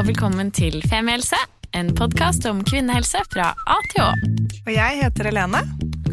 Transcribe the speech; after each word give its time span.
og 0.00 0.06
velkommen 0.08 0.48
til 0.48 0.78
Femihelse, 0.88 1.36
en 1.76 1.90
podkast 1.92 2.46
om 2.48 2.62
kvinnehelse 2.64 3.20
fra 3.28 3.50
A 3.68 3.74
til 3.90 4.00
Å. 4.00 4.06
Og 4.62 4.70
jeg 4.72 4.96
heter 4.96 5.28
Helene. 5.28 5.60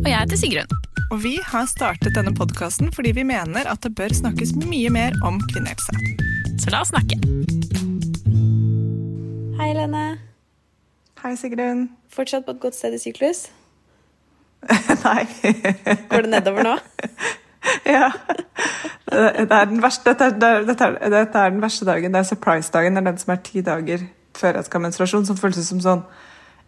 Og 0.02 0.10
jeg 0.10 0.18
heter 0.18 0.40
Sigrun. 0.42 0.74
Og 1.14 1.22
vi 1.24 1.38
har 1.40 1.70
startet 1.72 2.18
denne 2.18 2.34
podkasten 2.36 2.92
fordi 2.92 3.14
vi 3.16 3.24
mener 3.30 3.70
at 3.72 3.80
det 3.86 3.94
bør 3.96 4.12
snakkes 4.12 4.58
mye 4.66 4.92
mer 4.92 5.16
om 5.24 5.40
kvinnehelse. 5.54 5.96
Så 6.60 6.74
la 6.74 6.84
oss 6.84 6.92
snakke. 6.92 7.16
Hei, 9.56 9.70
Helene. 9.72 10.06
Hei, 11.24 11.36
Sigrun. 11.40 11.88
Fortsatt 12.12 12.44
på 12.44 12.58
et 12.58 12.64
godt 12.68 12.76
sted 12.76 12.98
i 12.98 13.00
syklus? 13.00 13.46
Nei. 15.08 15.22
Går 16.12 16.28
det 16.28 16.36
nedover 16.36 16.74
nå? 16.74 16.80
ja. 17.98 18.12
Det 19.08 19.52
er 19.52 19.66
den 19.70 19.82
verste, 19.84 20.12
dette, 20.14 20.46
er, 20.46 20.64
dette, 20.68 20.86
er, 20.86 21.10
dette 21.14 21.40
er 21.40 21.54
den 21.54 21.62
verste 21.64 21.86
dagen. 21.88 22.14
Det 22.14 22.20
er 22.20 22.30
surprise-dagen. 22.32 22.96
Det 22.98 23.04
er 23.04 23.12
den 23.12 23.22
som 23.22 23.34
er 23.36 23.44
ti 23.44 23.62
dager 23.66 24.08
før 24.38 24.60
jeg 24.60 24.68
skal 24.68 24.80
ha 24.82 24.86
menstruasjon. 24.88 25.26
Som 25.30 25.38
føles 25.40 25.68
som 25.70 25.80
sånn 25.84 26.04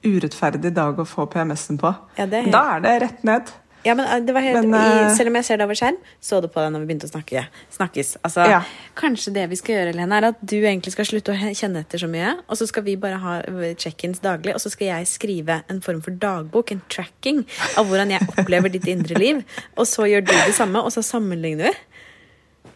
urettferdig 0.06 0.72
dag 0.76 1.00
å 1.02 1.06
få 1.08 1.26
PMS-en 1.32 1.80
på. 1.82 1.92
Ja, 2.18 2.26
det 2.26 2.40
er 2.40 2.46
helt- 2.48 2.54
Da 2.56 2.64
er 2.76 2.80
det 2.86 3.02
rett 3.04 3.23
ned. 3.28 3.52
Ja, 3.88 3.96
men 3.96 4.06
eh, 4.06 4.20
det 4.26 4.34
var 4.36 4.44
helt, 4.44 4.68
Men, 4.68 4.76
i, 4.76 5.04
eh, 5.06 5.16
Selv 5.16 5.32
om 5.32 5.38
jeg 5.40 5.46
ser 5.48 5.60
det 5.60 5.66
over 5.66 5.78
skjerm, 5.80 5.98
så 6.22 6.42
det 6.44 6.52
på 6.52 6.60
deg 6.64 6.74
når 6.74 6.84
vi 6.84 6.90
begynte 6.90 7.08
å 7.08 7.14
snakke. 7.14 7.46
snakkes. 7.72 8.18
Altså, 8.24 8.48
Ja. 8.50 8.62
Kanskje 9.00 9.34
det 9.34 9.50
vi 9.50 9.56
skal 9.56 9.76
gjøre, 9.76 9.96
Lene, 9.96 10.18
er 10.18 10.28
at 10.34 10.40
du 10.44 10.58
egentlig 10.60 10.92
skal 10.92 11.06
slutte 11.06 11.32
å 11.34 11.54
kjenne 11.56 11.84
etter 11.86 12.02
så 12.02 12.10
mye, 12.12 12.36
og 12.50 12.58
så 12.60 12.68
skal 12.68 12.84
vi 12.84 12.96
bare 13.00 13.20
ha 13.23 13.42
check-ins 13.80 14.20
daglig, 14.20 14.54
og 14.54 14.60
så 14.60 14.70
skal 14.72 14.88
jeg 14.88 15.08
skrive 15.08 15.64
en 15.70 15.82
form 15.82 16.02
for 16.02 16.12
dagbok, 16.12 16.72
en 16.72 16.82
tracking, 16.90 17.46
av 17.78 17.88
hvordan 17.88 18.12
jeg 18.12 18.28
opplever 18.28 18.70
ditt 18.70 18.88
indre 18.88 19.16
liv, 19.16 19.44
og 19.78 19.86
så 19.88 20.09
gjør 20.09 20.26
du 20.28 20.34
det 20.34 20.56
samme, 20.56 20.84
og 20.84 20.92
så 20.92 21.02
sammenligner 21.06 21.72
vi. 21.72 21.78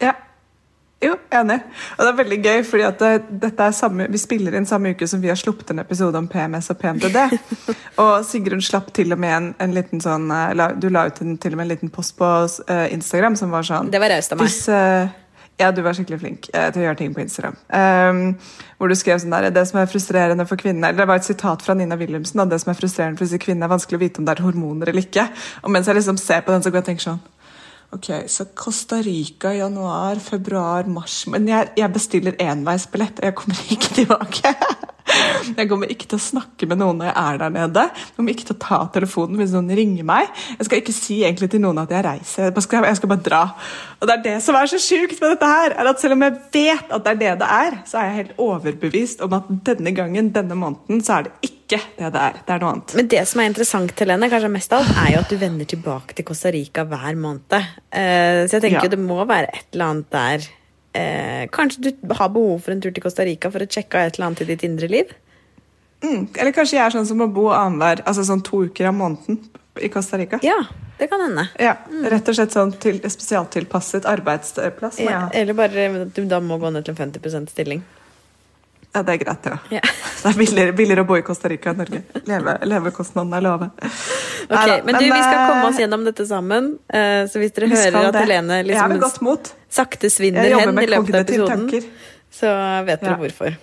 Ja. 0.07 0.13
Jo, 1.03 1.15
enig. 1.35 1.59
Og 1.97 2.03
det 2.03 2.09
er 2.11 2.19
veldig 2.19 2.39
gøy, 2.43 2.59
fordi 2.67 3.11
det, 3.43 3.69
samme, 3.75 4.07
vi 4.11 4.21
spiller 4.21 4.55
inn 4.57 4.67
samme 4.69 4.93
uke 4.93 5.07
som 5.09 5.21
vi 5.23 5.31
har 5.31 5.39
sluppet 5.39 5.73
en 5.73 5.83
episode 5.83 6.19
om 6.19 6.29
PMS 6.31 6.71
og 6.73 6.79
PMDD. 6.79 7.19
og 8.03 8.13
Sigrun 8.27 8.63
slapp 8.63 8.93
til 8.95 9.15
og 9.15 9.19
med 9.21 9.35
en, 9.35 9.49
en 9.63 9.75
liten 9.75 10.03
sånn 10.03 10.31
eh, 10.31 10.53
la, 10.57 10.71
Du 10.77 10.87
la 10.93 11.07
ut 11.09 11.19
en, 11.25 11.35
til 11.41 11.55
og 11.55 11.59
med 11.59 11.67
en 11.67 11.73
liten 11.75 11.91
post 11.93 12.15
på 12.19 12.29
eh, 12.67 12.87
Instagram 12.95 13.35
som 13.39 13.51
var 13.53 13.67
sånn 13.67 13.91
Det 13.93 14.01
var 14.01 14.13
raust 14.15 14.33
av 14.33 14.39
meg. 14.39 14.49
Hvis, 14.49 14.63
eh, 14.71 15.11
ja, 15.61 15.71
du 15.71 15.83
var 15.85 15.93
skikkelig 15.93 16.19
flink 16.21 16.47
eh, 16.53 16.69
til 16.73 16.81
å 16.81 16.85
gjøre 16.87 16.99
ting 17.03 17.11
på 17.13 17.21
Instagram. 17.21 17.57
Um, 17.69 18.23
hvor 18.79 18.89
du 18.89 18.95
skrev 18.97 19.19
sånn 19.21 19.33
der 19.35 19.51
Det 19.53 19.63
som 19.69 19.79
er 19.79 19.91
frustrerende 19.91 20.47
for 20.49 20.59
kvinnene 20.59 20.89
Eller 20.89 21.03
det 21.03 21.09
var 21.11 21.21
et 21.21 21.27
sitat 21.27 21.61
fra 21.63 21.75
Nina 21.77 21.95
Wilhelmsen. 21.99 22.41
Og 22.41 22.49
Det 22.49 22.59
som 22.63 22.73
er 22.73 22.79
frustrerende 22.79 23.19
for 23.19 23.27
disse 23.27 23.41
kvinnene, 23.41 23.69
er 23.69 23.75
vanskelig 23.75 23.99
å 23.99 24.03
vite 24.03 24.21
om 24.21 24.27
det 24.27 24.37
er 24.37 24.43
hormoner 24.43 24.89
eller 24.91 25.05
ikke. 25.05 25.27
Og 25.63 25.75
mens 25.75 25.87
jeg 25.87 25.99
liksom 25.99 26.19
ser 26.21 26.41
på 26.41 26.55
den, 26.55 26.65
så 26.65 26.73
går 26.73 26.81
jeg 26.81 26.87
og 26.87 26.89
tenker 26.91 27.07
sånn 27.11 27.21
Ok, 27.93 28.09
så 28.27 28.45
Costa 28.57 28.97
Rica 29.05 29.51
januar, 29.53 30.17
februar, 30.17 30.87
mars 30.89 31.27
Men 31.29 31.45
jeg, 31.47 31.75
jeg 31.77 31.93
bestiller 31.93 32.39
enveisbillett, 32.41 33.21
og 33.21 33.29
jeg 33.29 33.35
kommer 33.37 33.67
ikke 33.75 33.93
tilbake. 33.99 34.53
Jeg 35.57 35.67
kommer 35.69 35.91
ikke 35.91 36.07
til 36.09 36.17
å 36.17 36.23
snakke 36.23 36.65
med 36.69 36.79
noen 36.79 36.97
når 37.01 37.09
jeg 37.09 37.15
er 37.21 37.39
der 37.41 37.53
nede. 37.53 37.83
Jeg 37.93 38.15
kommer 38.15 38.33
ikke 38.33 38.47
til 38.47 38.55
å 38.55 38.61
ta 38.63 38.79
telefonen 38.95 39.37
hvis 39.37 39.53
noen 39.53 39.73
ringer 39.77 40.07
meg. 40.07 40.29
Jeg 40.57 40.67
skal 40.67 40.81
ikke 40.81 40.95
si 40.95 41.19
egentlig 41.21 41.51
til 41.53 41.61
noen 41.61 41.83
at 41.83 41.91
jeg 41.93 42.05
reiser. 42.07 42.49
Jeg 42.49 42.65
skal, 42.65 42.87
jeg 42.87 42.97
skal 42.97 43.11
bare 43.11 43.25
dra. 43.27 43.41
Og 43.99 44.09
det 44.09 44.15
er 44.15 44.23
det 44.25 44.35
som 44.45 44.57
er 44.57 44.71
så 44.71 44.79
sjukt 44.81 45.19
med 45.19 45.35
dette 45.35 45.49
her, 45.53 45.75
er 45.77 45.91
at 45.91 46.01
selv 46.01 46.17
om 46.17 46.25
jeg 46.25 46.37
vet 46.55 46.95
at 46.97 47.05
det 47.05 47.13
er 47.13 47.19
det 47.21 47.33
det 47.43 47.51
er, 47.59 47.81
så 47.89 47.99
er 47.99 48.09
jeg 48.09 48.19
helt 48.21 48.39
overbevist 48.47 49.21
om 49.27 49.37
at 49.37 49.51
denne 49.69 49.93
gangen, 49.93 50.31
denne 50.33 50.57
måneden, 50.57 51.03
så 51.05 51.19
er 51.19 51.27
det 51.27 51.51
ikke 51.51 51.62
det 51.97 52.09
det 52.13 52.21
er. 52.21 52.39
Det 52.45 52.53
er 52.55 52.61
noe 52.63 52.71
annet. 52.75 52.95
Men 52.99 53.09
det 53.11 53.21
som 53.29 53.41
er 53.43 53.49
interessant, 53.51 53.93
Helene, 54.03 54.29
kanskje 54.31 54.51
mest 54.53 54.73
av 54.75 54.83
alt, 54.83 54.97
er 55.03 55.13
jo 55.15 55.21
at 55.23 55.31
du 55.33 55.37
vender 55.41 55.69
tilbake 55.69 56.17
til 56.17 56.27
Costa 56.27 56.51
Rica 56.53 56.85
hver 56.89 57.17
måned. 57.19 57.55
Uh, 57.93 58.43
så 58.47 58.57
jeg 58.57 58.65
tenker 58.67 58.79
Ja. 58.79 58.83
jo 58.87 58.93
det 58.95 59.01
må 59.01 59.19
være 59.25 59.49
et 59.53 59.65
eller 59.73 59.85
annet 59.93 60.09
der 60.13 60.47
uh, 60.97 61.43
Kanskje 61.53 61.83
du 61.87 62.13
har 62.19 62.29
behov 62.35 62.61
for 62.65 62.75
en 62.75 62.81
tur 62.83 62.91
til 62.93 63.03
Costa 63.03 63.25
Rica 63.27 63.49
for 63.53 63.63
å 63.63 63.69
sjekke 63.69 63.99
av 63.99 64.07
et 64.11 64.17
eller 64.19 64.29
annet 64.31 64.45
i 64.45 64.49
ditt 64.53 64.63
indre 64.67 64.89
liv? 64.91 65.11
Mm. 66.03 66.27
Eller 66.35 66.51
kanskje 66.51 66.77
jeg 66.77 66.85
er 66.85 66.95
sånn 66.97 67.07
som 67.07 67.19
må 67.23 67.29
bo 67.31 67.47
annenhver, 67.55 68.03
altså 68.05 68.25
sånn 68.27 68.43
to 68.43 68.65
uker 68.67 68.89
av 68.89 68.97
måneden 68.97 69.39
i 69.81 69.89
Costa 69.89 70.19
Rica. 70.19 70.39
Ja, 70.43 70.57
det 70.99 71.07
kan 71.09 71.21
hende. 71.23 71.47
Ja, 71.59 71.77
Rett 72.11 72.27
og 72.29 72.35
slett 72.37 72.53
sånn 72.53 72.73
til, 72.83 72.99
spesialtilpasset 72.99 74.05
arbeidsplass. 74.05 74.99
Ja. 75.01 75.11
Ja. 75.11 75.21
Eller 75.33 75.55
bare 75.57 75.87
at 76.03 76.13
du 76.15 76.25
da 76.29 76.41
må 76.43 76.59
gå 76.61 76.69
ned 76.75 76.85
til 76.85 76.93
en 76.93 77.13
50 77.15 77.47
stilling. 77.49 77.81
Ja, 78.93 79.01
det 79.03 79.13
er 79.13 79.17
greit, 79.23 79.41
det 79.43 79.53
Ja. 79.71 79.79
òg. 79.81 79.89
Det 80.23 80.29
er 80.31 80.37
billigere, 80.39 80.71
billigere 80.77 81.03
å 81.03 81.07
bo 81.09 81.15
i 81.19 81.21
Costa 81.25 81.49
Rica 81.51 81.71
enn 81.73 81.77
Norge. 81.81 81.99
Leve, 82.29 82.53
levekostnadene 82.63 83.35
er 83.35 83.43
lave. 83.43 83.65
Ok, 83.73 84.53
Neida, 84.53 84.77
Men 84.85 84.95
du, 84.95 85.03
vi 85.03 85.19
skal 85.19 85.33
eh, 85.39 85.47
komme 85.49 85.65
oss 85.71 85.79
gjennom 85.81 86.05
dette 86.07 86.25
sammen. 86.29 86.69
eh, 86.87 87.25
Så 87.27 87.41
hvis 87.41 87.51
dere 87.57 87.67
hører 87.73 88.07
at 88.07 88.13
det. 88.13 88.21
Helene 88.23 88.61
liksom 88.63 89.03
sakte 89.73 90.09
svinner 90.13 90.47
hen 90.47 90.77
i 90.79 90.87
løpet 90.87 91.15
av 91.15 91.21
episoden, 91.25 91.47
tanker. 91.67 91.83
så 92.31 92.53
vet 92.87 93.01
dere 93.03 93.11
Ja. 93.17 93.19
hvorfor. 93.19 93.57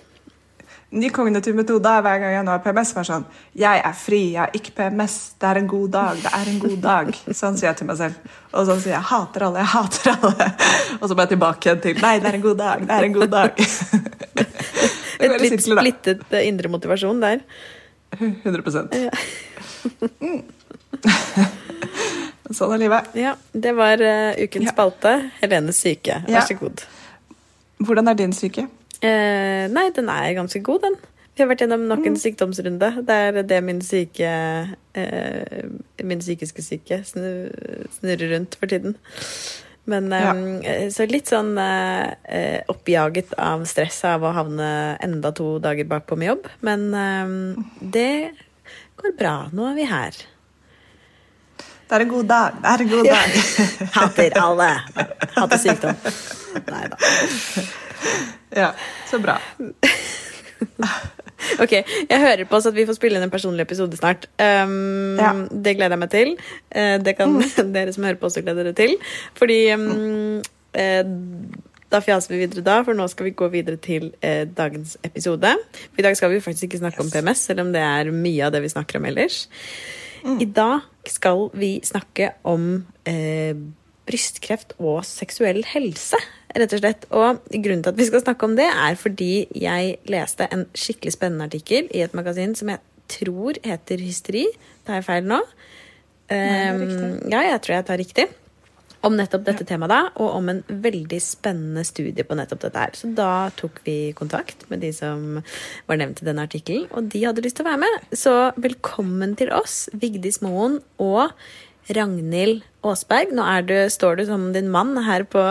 Ny 0.91 1.07
kognitiv 1.09 1.55
metode 1.55 1.87
er 1.87 2.01
hver 2.03 2.19
gang 2.19 2.33
jeg 2.35 2.43
nå 2.45 2.51
har 2.51 2.59
PMS. 2.59 2.89
Er 2.99 3.03
sånn, 3.07 3.25
jeg 3.55 3.81
er 3.85 3.93
fri, 3.95 4.33
jeg 4.33 4.41
har 4.41 4.49
ikke 4.53 4.73
PMS. 4.75 5.13
Det 5.39 5.47
er 5.49 5.55
en 5.61 5.67
god 5.71 5.89
dag. 5.91 6.17
Det 6.21 6.33
er 6.35 6.49
en 6.51 6.59
god 6.59 6.81
dag. 6.81 7.11
Sånn 7.31 7.55
sier 7.57 7.69
jeg 7.69 7.77
til 7.77 7.87
meg 7.87 7.97
selv. 7.97 8.13
Og 8.53 8.67
sånn 8.67 8.81
sier 8.83 8.93
jeg 8.97 9.07
hater 9.07 9.45
alle, 9.47 9.59
jeg 9.63 9.71
hater 9.71 10.11
alle. 10.17 10.49
Og 10.99 11.07
så 11.07 11.15
må 11.15 11.23
jeg 11.23 11.29
tilbake 11.37 11.63
igjen 11.69 11.81
til 11.81 12.01
nei, 12.03 12.19
det 12.19 12.27
er 12.27 12.35
en 12.41 12.41
god 12.49 12.57
dag. 12.57 12.85
Det 12.85 12.91
er 12.99 13.03
en 13.07 13.13
god 13.13 13.29
dag. 13.31 13.51
Et 15.21 15.41
litt 15.41 15.61
simpel, 15.61 15.77
splittet 15.79 16.33
eh, 16.33 16.47
indre 16.47 16.69
motivasjon 16.73 17.21
der. 17.23 17.43
100 18.19 19.09
Mm. 20.21 20.41
Sånn 22.51 22.73
er 22.75 22.81
livet. 22.81 23.13
Ja, 23.17 23.35
Det 23.53 23.71
var 23.77 24.01
uh, 24.03 24.33
ukens 24.43 24.67
Ja. 24.67 24.73
spalte. 24.75 25.13
Helenes 25.41 25.79
syke. 25.81 26.19
Vær 26.27 26.43
så 26.47 26.57
god. 26.59 26.83
Hvordan 27.81 28.11
er 28.11 28.17
din 28.19 28.33
syke? 28.35 28.67
Eh, 29.01 29.65
nei, 29.71 29.87
den 29.95 30.09
er 30.13 30.33
ganske 30.37 30.59
god, 30.61 30.83
den. 30.83 30.97
Vi 31.33 31.41
har 31.41 31.49
vært 31.49 31.63
gjennom 31.63 31.87
nok 31.89 32.03
Mm. 32.05 32.17
sykdomsrunde. 32.19 32.89
Det 33.07 33.15
er 33.15 33.41
det 33.47 33.63
min 33.63 33.79
syke 33.81 34.27
eh, 34.93 35.63
Min 36.03 36.19
psykiske 36.19 36.61
syke 36.61 37.01
snu, 37.07 37.49
snurrer 37.97 38.35
rundt 38.35 38.55
for 38.59 38.67
tiden. 38.67 38.95
Men 39.91 40.11
eh, 40.13 40.87
Så 40.93 41.05
litt 41.09 41.29
sånn 41.31 41.53
eh, 41.61 42.61
oppjaget 42.71 43.33
av 43.41 43.65
stresset 43.69 44.09
av 44.15 44.25
å 44.29 44.33
havne 44.35 44.71
enda 45.03 45.31
to 45.35 45.57
dager 45.63 45.87
bakpå 45.91 46.17
med 46.19 46.31
jobb. 46.33 46.47
Men 46.65 46.87
um, 46.95 47.65
det 47.81 48.31
går 49.01 49.17
bra. 49.19 49.35
Nå 49.53 49.67
er 49.71 49.77
vi 49.79 49.87
her. 49.89 50.21
Det 51.91 51.97
er 51.97 52.05
en 52.05 52.11
god 52.13 52.27
dag. 52.31 52.59
Det 52.63 52.69
er 52.71 52.81
en 52.85 52.91
god 52.93 53.05
Ja. 53.09 53.15
dag. 53.19 53.31
Hater 53.97 54.37
alle. 54.39 54.69
Hater 55.35 55.59
sykdom. 55.59 55.97
Nei 56.71 56.85
da. 56.93 56.99
Ja, 58.55 58.69
så 59.11 59.19
bra. 59.23 59.37
Ok, 61.63 61.71
jeg 61.73 62.21
hører 62.21 62.45
på 62.45 62.59
oss 62.59 62.67
at 62.69 62.75
vi 62.75 62.85
får 62.85 62.99
spille 62.99 63.17
inn 63.17 63.25
en 63.25 63.33
personlig 63.33 63.65
episode 63.65 63.97
snart. 63.97 64.27
Um, 64.37 65.17
Ja. 65.17 65.33
Det 65.49 65.73
gleder 65.77 65.95
jeg 65.97 66.03
meg 66.03 66.11
til. 66.13 66.35
Uh, 66.69 66.97
det 67.01 67.15
kan 67.17 67.33
dere 67.75 67.93
som 67.95 68.05
hører 68.05 68.19
på 68.21 68.29
også 68.29 68.43
glede 68.45 68.63
dere 68.63 68.77
til. 68.77 68.93
Fordi 69.39 69.59
um, 69.73 70.37
uh, 70.77 71.11
da 71.91 71.99
fjaser 72.03 72.31
vi 72.33 72.39
videre 72.45 72.63
da, 72.65 72.77
for 72.87 72.97
nå 72.97 73.07
skal 73.11 73.27
vi 73.27 73.33
gå 73.37 73.49
videre 73.51 73.79
til 73.81 74.13
eh, 74.23 74.45
dagens 74.47 74.95
episode. 75.03 75.49
For 75.89 75.99
I 75.99 76.05
dag 76.05 76.15
skal 76.15 76.31
vi 76.31 76.39
faktisk 76.43 76.69
ikke 76.69 76.79
snakke 76.79 77.03
om 77.03 77.09
PMS, 77.11 77.43
selv 77.49 77.65
om 77.65 77.73
det 77.73 77.81
er 77.83 78.13
mye 78.15 78.45
av 78.47 78.53
det 78.55 78.61
vi 78.63 78.71
snakker 78.71 79.01
om 79.01 79.09
ellers. 79.09 79.41
I 80.23 80.47
dag 80.47 80.85
skal 81.09 81.49
vi 81.57 81.73
snakke 81.83 82.29
om 82.47 82.85
eh, 83.09 83.57
brystkreft 84.07 84.75
og 84.79 85.01
seksuell 85.07 85.63
helse, 85.67 86.19
rett 86.55 86.75
og 86.75 86.81
slett. 86.83 87.07
Og 87.15 87.41
grunnen 87.51 87.83
til 87.85 87.93
at 87.93 87.99
vi 87.99 88.07
skal 88.09 88.23
snakke 88.23 88.47
om 88.47 88.55
det, 88.59 88.67
er 88.67 88.97
fordi 88.99 89.47
jeg 89.55 89.97
leste 90.11 90.47
en 90.51 90.67
skikkelig 90.77 91.15
spennende 91.17 91.47
artikkel 91.49 91.89
i 91.95 92.03
et 92.05 92.15
magasin 92.17 92.55
som 92.57 92.71
jeg 92.73 92.83
tror 93.11 93.59
heter 93.65 94.03
Hysteri. 94.03 94.45
Tar 94.87 94.99
jeg 95.01 95.07
feil 95.07 95.27
nå? 95.27 95.41
Nei, 96.31 96.69
riktig. 96.79 97.09
ja, 97.33 97.41
jeg 97.49 97.59
tror 97.63 97.75
jeg 97.77 97.87
tar 97.89 97.99
riktig. 97.99 98.27
Om 99.01 99.15
nettopp 99.17 99.47
dette 99.47 99.65
temaet 99.65 99.89
da, 99.89 100.01
og 100.21 100.35
om 100.37 100.51
en 100.51 100.59
veldig 100.69 101.17
spennende 101.25 101.81
studie 101.87 102.25
på 102.27 102.35
nettopp 102.37 102.61
dette 102.67 102.83
her. 102.83 102.93
Så 102.93 103.09
da 103.17 103.49
tok 103.57 103.79
vi 103.87 104.13
kontakt 104.17 104.67
med 104.69 104.83
de 104.85 104.91
som 104.93 105.39
var 105.89 105.97
nevnt 105.97 106.21
i 106.21 106.27
denne 106.27 106.45
artikkelen, 106.45 106.85
og 106.93 107.09
de 107.09 107.23
hadde 107.25 107.41
lyst 107.41 107.57
til 107.57 107.65
å 107.65 107.71
være 107.71 107.81
med. 107.81 108.13
Så 108.13 108.35
velkommen 108.61 109.33
til 109.39 109.49
oss, 109.57 109.87
Vigdis 109.97 110.39
Moen 110.45 110.77
og 111.01 111.33
Ragnhild 111.97 112.63
Aasberg. 112.85 113.33
Nå 113.37 113.45
er 113.45 113.65
du, 113.67 113.75
står 113.93 114.21
du 114.21 114.25
som 114.29 114.49
din 114.55 114.69
mann 114.73 114.95
her 115.05 115.25
på 115.29 115.43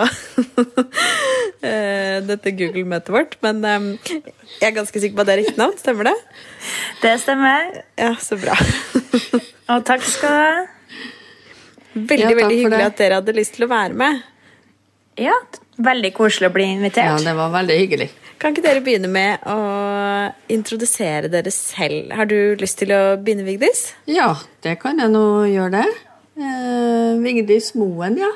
eh, 1.66 2.18
dette 2.26 2.54
Google-møtet 2.58 3.12
vårt, 3.14 3.36
men 3.44 3.62
um, 3.64 3.88
jeg 4.08 4.66
er 4.70 4.76
ganske 4.76 5.02
sikker 5.02 5.16
på 5.18 5.24
at 5.24 5.30
det 5.30 5.36
er 5.36 5.42
riktig 5.44 5.60
navn. 5.60 5.78
Stemmer 5.80 6.10
det? 6.10 6.16
Det 7.04 7.14
stemmer. 7.22 7.80
Ja, 8.00 8.12
så 8.22 8.38
bra. 8.40 8.56
Og 9.74 9.86
takk 9.86 10.04
skal 10.06 10.34
du 10.34 10.42
ha. 10.42 10.52
Veldig, 11.90 12.22
Ja, 12.22 12.34
veldig 12.38 12.56
hyggelig 12.60 12.84
at 12.86 13.00
dere 13.00 13.18
hadde 13.18 13.34
lyst 13.34 13.56
til 13.56 13.66
å 13.66 13.70
være 13.70 13.96
med. 13.98 14.20
Ja, 15.18 15.34
veldig 15.82 16.12
koselig 16.16 16.50
å 16.50 16.54
bli 16.54 16.68
invitert. 16.76 17.16
Ja, 17.18 17.30
det 17.30 17.34
var 17.38 17.50
veldig 17.54 17.78
hyggelig. 17.80 18.10
Kan 18.40 18.54
ikke 18.54 18.64
dere 18.64 18.80
begynne 18.84 19.10
med 19.12 19.42
å 19.50 19.56
introdusere 20.52 21.28
dere 21.28 21.50
selv? 21.52 22.14
Har 22.16 22.30
du 22.30 22.54
lyst 22.60 22.78
til 22.80 22.94
å 22.94 23.18
begynne, 23.20 23.44
Vigdis? 23.44 23.90
Ja, 24.08 24.32
det 24.64 24.78
kan 24.80 25.02
jeg 25.02 25.12
nå 25.12 25.24
gjøre 25.50 25.82
det. 25.82 25.88
Eh, 26.40 27.18
Vigdis 27.20 27.74
Moen, 27.76 28.16
ja. 28.20 28.30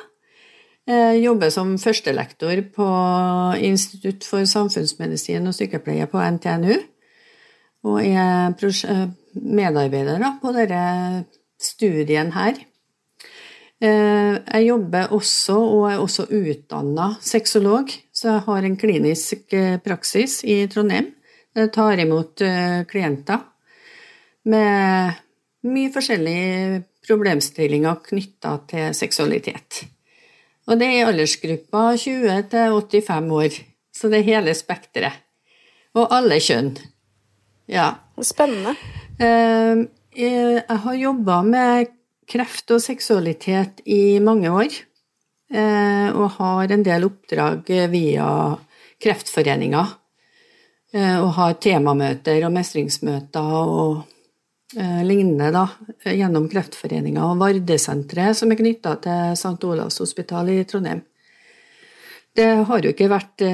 Jeg 0.84 1.22
jobber 1.22 1.48
som 1.48 1.78
førstelektor 1.80 2.60
på 2.74 2.86
Institutt 3.64 4.26
for 4.28 4.44
samfunnsmedisin 4.44 5.48
og 5.48 5.56
sykepleie 5.56 6.04
på 6.10 6.20
NTNU. 6.36 6.76
Og 7.88 8.04
er 8.04 8.52
medarbeider 9.40 10.20
da, 10.20 10.34
på 10.42 10.52
denne 10.52 11.24
studien 11.60 12.32
her. 12.36 12.60
Eh, 13.84 14.36
jeg 14.38 14.66
jobber 14.68 15.12
også, 15.12 15.56
og 15.56 15.88
er 15.90 16.00
også 16.00 16.28
utdanna 16.30 17.14
sexolog, 17.20 17.90
så 18.12 18.30
jeg 18.30 18.44
har 18.46 18.64
en 18.64 18.76
klinisk 18.80 19.52
eh, 19.56 19.76
praksis 19.82 20.42
i 20.44 20.64
Trondheim. 20.70 21.10
Jeg 21.54 21.72
tar 21.74 22.00
imot 22.02 22.42
eh, 22.44 22.84
klienter 22.90 23.42
med 24.44 25.20
mye 25.64 25.92
forskjellige 25.92 26.82
problemstillinger 27.06 28.00
knytta 28.08 28.56
til 28.70 28.94
seksualitet. 28.96 29.84
Og 30.68 30.80
det 30.80 30.88
er 30.88 30.98
i 30.98 31.04
aldersgruppa 31.04 31.90
20 32.00 32.38
til 32.50 32.78
85 33.04 33.34
år, 33.38 33.58
så 33.94 34.10
det 34.10 34.20
er 34.20 34.30
hele 34.30 34.54
spekteret. 34.56 35.20
Og 35.94 36.10
alle 36.10 36.40
kjønn. 36.42 36.72
Ja. 37.70 37.92
Spennende. 38.24 38.74
Jeg 39.18 40.78
har 40.84 40.96
jobba 40.98 41.36
med 41.46 41.92
kreft 42.30 42.72
og 42.74 42.82
seksualitet 42.82 43.82
i 43.86 44.18
mange 44.22 44.50
år, 44.50 44.72
eh, 45.52 46.08
og 46.10 46.38
har 46.38 46.72
en 46.72 46.82
del 46.86 47.06
oppdrag 47.06 47.70
via 47.92 48.28
Kreftforeninga. 49.02 49.84
Eh, 50.94 51.18
og 51.18 51.32
har 51.34 51.56
temamøter 51.58 52.44
og 52.46 52.52
mestringsmøter 52.54 53.54
og 53.58 53.96
eh, 53.96 54.10
lignende 54.74 55.50
da, 55.54 55.64
gjennom 56.10 56.48
Kreftforeninga 56.50 57.24
og 57.28 57.40
Vardesenteret, 57.42 58.38
som 58.38 58.52
er 58.52 58.58
knytta 58.58 58.96
til 59.04 59.34
St. 59.38 59.58
Olavs 59.68 60.00
hospital 60.02 60.50
i 60.52 60.60
Trondheim. 60.68 61.04
Det 62.34 62.48
har 62.66 62.82
jo 62.82 62.90
ikke 62.90 63.06
vært 63.12 63.44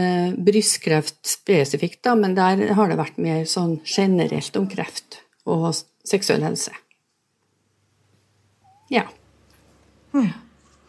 brystkreft 0.40 1.18
spesifikt, 1.28 2.00
da, 2.06 2.14
men 2.16 2.32
der 2.38 2.70
har 2.78 2.88
det 2.88 2.96
vært 2.96 3.18
mer 3.20 3.42
sånn 3.44 3.76
generelt 3.84 4.56
om 4.56 4.70
kreft 4.72 5.20
og 5.44 5.74
seksuell 6.08 6.46
helse. 6.48 6.72
Ja. 8.90 9.04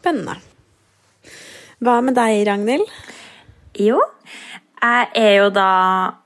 Spennende. 0.02 0.38
Hva 1.82 2.00
med 2.02 2.16
deg, 2.18 2.40
Ragnhild? 2.48 2.88
Jo, 3.78 4.00
jeg 4.82 5.06
er 5.18 5.36
jo 5.38 5.50
da 5.54 5.68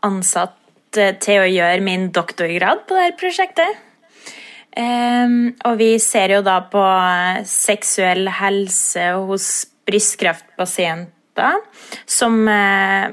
ansatt 0.05 0.99
eh, 0.99 1.12
til 1.20 1.43
å 1.43 1.50
gjøre 1.50 1.85
min 1.85 2.09
doktorgrad 2.17 2.87
på 2.88 2.97
dette 2.97 3.19
prosjektet. 3.20 3.86
Og 4.76 5.78
vi 5.81 5.94
ser 6.02 6.34
jo 6.34 6.43
da 6.44 6.58
på 6.69 6.82
seksuell 7.49 8.28
helse 8.28 9.06
hos 9.28 9.46
brystkreftpasienter 9.88 11.62
som, 12.05 12.37
uh, 12.44 13.08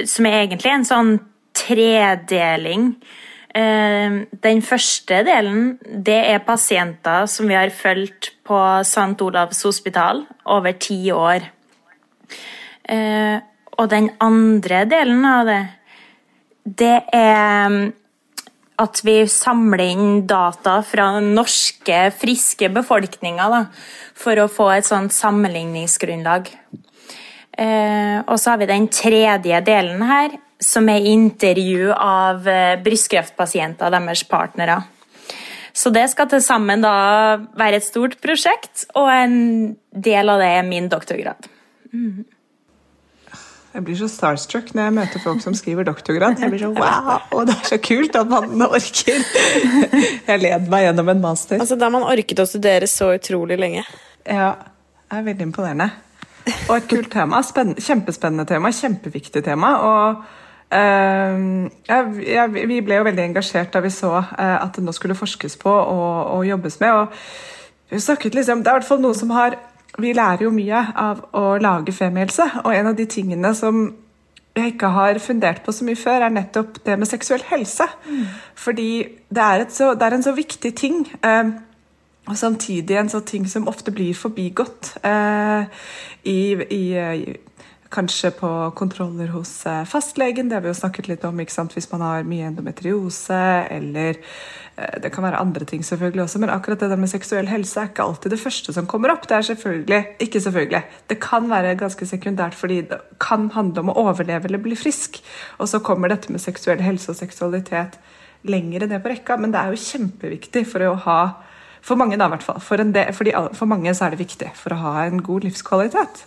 som 0.00 0.28
er 0.30 0.38
egentlig 0.46 0.72
en 0.72 0.86
sånn 0.88 1.12
tredeling 1.58 2.94
den 3.58 4.60
første 4.62 5.22
delen 5.26 5.78
det 5.82 6.18
er 6.30 6.44
pasienter 6.46 7.24
som 7.26 7.48
vi 7.48 7.56
har 7.56 7.72
fulgt 7.74 8.30
på 8.46 8.58
St. 8.84 9.16
Olavs 9.24 9.64
hospital 9.66 10.20
over 10.46 10.76
ti 10.78 11.10
år. 11.10 11.48
Ehm, 12.88 13.40
og 13.78 13.90
den 13.90 14.10
andre 14.20 14.82
delen 14.90 15.24
av 15.28 15.46
det, 15.46 15.60
det 16.64 16.96
er 17.14 17.92
at 18.78 19.00
vi 19.02 19.16
samler 19.30 19.82
inn 19.90 20.10
data 20.30 20.78
fra 20.86 21.10
norske, 21.22 22.08
friske 22.14 22.70
befolkninger 22.70 23.54
da, 23.54 23.64
for 24.18 24.38
å 24.38 24.50
få 24.50 24.68
et 24.76 24.86
sånt 24.86 25.14
sammenligningsgrunnlag. 25.14 26.50
Eh, 27.58 28.18
og 28.22 28.36
så 28.38 28.52
har 28.52 28.60
vi 28.60 28.70
den 28.70 28.86
tredje 28.92 29.58
delen 29.66 30.04
her, 30.06 30.38
som 30.62 30.88
er 30.90 31.10
intervju 31.10 31.90
av 31.94 32.46
eh, 32.50 32.78
brystkreftpasienter 32.82 33.90
og 33.90 33.98
deres 33.98 34.24
partnere. 34.30 34.80
Så 35.74 35.90
det 35.94 36.08
skal 36.10 36.30
til 36.30 36.42
sammen 36.42 36.82
være 36.82 37.78
et 37.78 37.86
stort 37.86 38.16
prosjekt, 38.22 38.88
og 38.98 39.10
en 39.12 39.36
del 39.94 40.32
av 40.32 40.42
det 40.42 40.48
er 40.56 40.66
min 40.66 40.88
doktorgrad. 40.90 41.46
Mm. 41.92 42.24
Jeg 43.78 43.84
blir 43.86 43.94
så 43.94 44.08
starstruck 44.10 44.72
når 44.74 44.88
jeg 44.88 44.92
møter 44.96 45.20
folk 45.22 45.42
som 45.44 45.54
skriver 45.54 45.86
doktorgrad. 45.86 46.40
Jeg 46.42 46.50
blir 46.50 46.64
så 46.64 46.70
wow, 46.74 47.20
og 47.30 47.44
Det 47.46 47.54
er 47.54 47.68
så 47.68 47.76
kult 47.78 48.16
at 48.18 48.26
man 48.26 48.64
orker! 48.66 49.20
Jeg 50.26 50.40
led 50.42 50.64
meg 50.72 50.82
gjennom 50.82 51.12
en 51.12 51.20
master. 51.22 51.60
Altså 51.62 51.76
Da 51.78 51.86
man 51.94 52.02
orket 52.02 52.42
å 52.42 52.46
studere 52.50 52.88
så 52.90 53.12
utrolig 53.14 53.54
lenge. 53.60 53.84
Ja, 54.26 54.48
det 55.06 55.20
er 55.20 55.28
veldig 55.28 55.46
imponerende. 55.46 55.86
Og 56.66 56.74
et 56.74 56.88
kult 56.90 57.12
tema. 57.12 57.38
kjempespennende 57.78 58.48
tema, 58.50 58.74
kjempeviktig 58.74 59.44
tema. 59.46 59.72
og 59.86 60.26
Uh, 60.68 61.64
ja, 61.88 62.02
ja, 62.28 62.42
vi 62.52 62.82
ble 62.84 62.98
jo 62.98 63.04
veldig 63.06 63.22
engasjert 63.30 63.70
da 63.72 63.80
vi 63.80 63.88
så 63.88 64.10
uh, 64.20 64.58
at 64.58 64.74
det 64.76 64.82
nå 64.84 64.92
skulle 64.92 65.14
forskes 65.16 65.56
på 65.62 65.72
og, 65.72 66.34
og 66.34 66.42
jobbes 66.44 66.76
med. 66.82 66.92
og 66.92 67.88
vi 67.88 68.00
snakket 68.04 68.34
liksom, 68.36 68.60
Det 68.60 68.68
er 68.68 68.76
i 68.76 68.80
hvert 68.82 68.88
fall 68.90 69.00
noe 69.00 69.16
som 69.16 69.32
har 69.32 69.56
Vi 69.98 70.12
lærer 70.12 70.44
jo 70.44 70.50
mye 70.54 70.82
av 70.96 71.24
å 71.36 71.56
lage 71.62 71.94
femihelse, 71.96 72.50
og 72.64 72.74
en 72.74 72.90
av 72.90 72.98
de 72.98 73.06
tingene 73.10 73.54
som 73.56 73.86
jeg 74.58 74.74
ikke 74.74 74.90
har 74.90 75.18
fundert 75.22 75.62
på 75.64 75.72
så 75.72 75.86
mye 75.86 75.98
før, 75.98 76.26
er 76.26 76.34
nettopp 76.34 76.80
det 76.86 76.98
med 76.98 77.08
seksuell 77.08 77.44
helse. 77.48 77.86
Mm. 78.08 78.24
Fordi 78.58 78.90
det 79.30 79.44
er, 79.44 79.64
så, 79.72 79.92
det 79.94 80.06
er, 80.06 80.16
en 80.18 80.26
så 80.26 80.34
viktig 80.34 80.74
ting. 80.76 81.04
Eh, 81.24 81.52
og 82.28 82.36
samtidig 82.36 82.98
en 82.98 83.08
sånn 83.08 83.26
ting 83.28 83.46
som 83.48 83.68
ofte 83.70 83.92
blir 83.94 84.16
forbigått 84.18 84.98
i, 86.28 86.40
i, 86.52 86.82
Kanskje 87.88 88.30
på 88.36 88.48
kontroller 88.76 89.30
hos 89.32 89.50
eh, 89.66 89.84
fastlegen, 89.88 90.50
det 90.50 90.58
har 90.58 90.64
vi 90.64 90.68
jo 90.68 90.76
snakket 90.76 91.06
litt 91.08 91.22
om 91.24 91.38
hvis 91.40 91.86
man 91.88 92.02
har 92.04 92.26
mye 92.28 92.50
endometriose, 92.50 93.38
eller 93.72 94.18
eh, 94.76 94.98
det 95.00 95.08
kan 95.14 95.24
være 95.24 95.40
andre 95.40 95.64
ting 95.64 95.80
selvfølgelig 95.86 96.26
også, 96.26 96.42
men 96.42 96.52
akkurat 96.52 96.84
det 96.84 96.90
der 96.92 97.00
med 97.00 97.08
seksuell 97.08 97.48
helse 97.48 97.80
er 97.80 97.88
ikke 97.88 98.04
alltid 98.04 98.36
det 98.36 98.40
første 98.42 98.76
som 98.76 98.86
kommer 98.90 99.14
opp. 99.14 99.24
Det 99.24 99.38
er 99.38 99.48
selvfølgelig, 99.48 100.02
ikke 100.20 100.44
selvfølgelig, 100.44 100.82
det 101.08 101.20
kan 101.24 101.48
være 101.48 101.78
ganske 101.80 102.12
sekundært 102.12 102.60
fordi 102.60 102.82
det 102.92 103.00
kan 103.24 103.48
handle 103.56 103.86
om 103.86 103.92
å 103.94 103.98
overleve 104.04 104.50
eller 104.50 104.60
bli 104.68 104.76
frisk. 104.76 105.22
Og 105.56 105.72
så 105.72 105.80
kommer 105.80 106.12
dette 106.12 106.28
med 106.34 106.44
seksuell 106.44 106.84
helse 106.84 107.14
og 107.14 107.20
seksualitet 107.24 107.96
lenger 108.44 108.84
ned 108.84 109.00
på 109.00 109.16
rekka, 109.16 109.40
men 109.40 109.54
det 109.54 109.62
er 109.62 109.72
jo 109.72 109.86
kjempeviktig 109.88 110.68
for 110.68 110.84
å 110.90 110.96
ha 111.08 111.20
for 111.80 111.96
mange, 111.96 112.18
da, 112.20 112.26
i 112.28 112.34
hvert 112.34 112.44
fall. 112.44 112.58
For, 112.60 112.82
for 113.56 113.70
mange 113.70 113.94
så 113.96 114.04
er 114.04 114.12
det 114.12 114.26
viktig 114.26 114.50
for 114.58 114.74
å 114.74 114.82
ha 114.82 115.06
en 115.06 115.22
god 115.24 115.46
livskvalitet. 115.46 116.26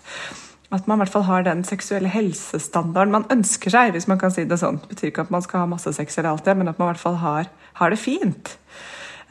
At 0.71 0.87
man 0.87 0.97
i 0.97 1.03
hvert 1.03 1.11
fall 1.11 1.27
har 1.27 1.43
den 1.43 1.65
seksuelle 1.67 2.09
helsestandarden 2.11 3.11
man 3.11 3.27
ønsker 3.33 3.73
seg, 3.73 3.91
hvis 3.91 4.07
man 4.07 4.19
kan 4.21 4.31
si 4.31 4.45
det 4.47 4.59
sånn. 4.61 4.79
Det 4.79 4.93
betyr 4.93 5.11
ikke 5.11 5.25
at 5.25 5.33
man 5.33 5.43
skal 5.43 5.65
ha 5.65 5.71
masse 5.73 5.91
sex 5.97 6.15
eller 6.17 6.31
alt 6.31 6.47
det, 6.47 6.55
men 6.55 6.71
at 6.71 6.79
man 6.79 6.87
i 6.87 6.93
hvert 6.93 7.03
fall 7.03 7.19
har, 7.19 7.49
har 7.81 7.91
det 7.91 7.99
fint. 7.99 8.53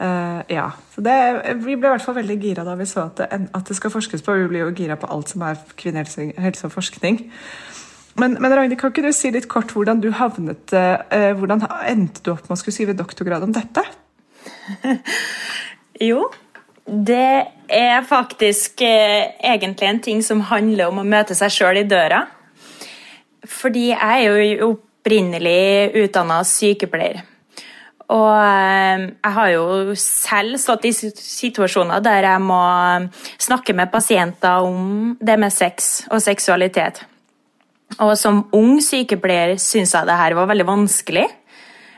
Uh, 0.01 0.41
ja, 0.49 0.71
så 0.95 1.01
det, 1.05 1.15
Vi 1.61 1.75
ble 1.77 1.85
i 1.85 1.91
hvert 1.93 2.01
fall 2.01 2.15
veldig 2.17 2.37
gira 2.41 2.63
da 2.65 2.73
vi 2.73 2.87
så 2.89 3.03
at 3.03 3.19
det, 3.19 3.27
at 3.53 3.67
det, 3.67 3.75
skal 3.77 3.93
forskes 3.93 4.23
på. 4.25 4.37
Vi 4.37 4.47
blir 4.49 4.63
jo 4.65 4.75
gira 4.77 4.97
på 4.97 5.09
alt 5.13 5.33
som 5.33 5.43
er 5.45 5.59
kvinnehelse 5.77 6.69
og 6.69 6.73
forskning. 6.73 7.19
Men, 8.21 8.37
men 8.41 8.53
Ragnhild, 8.53 8.79
kan 8.81 8.93
ikke 8.93 9.05
du 9.05 9.13
si 9.15 9.29
litt 9.33 9.49
kort 9.49 9.73
hvordan 9.73 10.01
du 10.03 10.09
havnet 10.17 10.73
uh, 10.75 11.31
Hvordan 11.37 11.63
endte 11.87 12.25
du 12.25 12.33
opp 12.33 12.49
med 12.49 12.57
å 12.57 12.59
skulle 12.59 12.75
skrive 12.75 12.97
doktorgrad 12.97 13.45
om 13.45 13.53
dette? 13.55 13.85
jo, 16.09 16.25
det 16.85 17.47
er 17.71 18.05
faktisk 18.07 18.81
eh, 18.81 19.31
egentlig 19.39 19.87
en 19.87 19.99
ting 20.03 20.23
som 20.25 20.41
handler 20.49 20.89
om 20.89 21.01
å 21.01 21.07
møte 21.07 21.37
seg 21.37 21.53
sjøl 21.53 21.81
i 21.81 21.87
døra. 21.87 22.23
Fordi 23.47 23.91
jeg 23.91 24.25
er 24.27 24.55
jo 24.57 24.71
opprinnelig 24.73 25.91
utdanna 26.03 26.41
sykepleier. 26.47 27.21
Og 28.11 28.33
eh, 28.33 29.05
jeg 29.13 29.35
har 29.37 29.51
jo 29.53 29.95
selv 29.99 30.57
stått 30.59 30.89
i 30.89 30.93
situasjoner 30.93 32.03
der 32.03 32.27
jeg 32.27 32.43
må 32.43 32.63
snakke 33.39 33.75
med 33.77 33.93
pasienter 33.93 34.67
om 34.67 35.13
det 35.21 35.37
med 35.39 35.53
sex 35.53 36.09
og 36.11 36.19
seksualitet. 36.23 37.05
Og 38.01 38.15
som 38.19 38.45
ung 38.55 38.79
sykepleier 38.83 39.57
syns 39.59 39.93
jeg 39.95 40.07
det 40.07 40.17
her 40.19 40.35
var 40.35 40.49
veldig 40.51 40.67
vanskelig. 40.67 41.27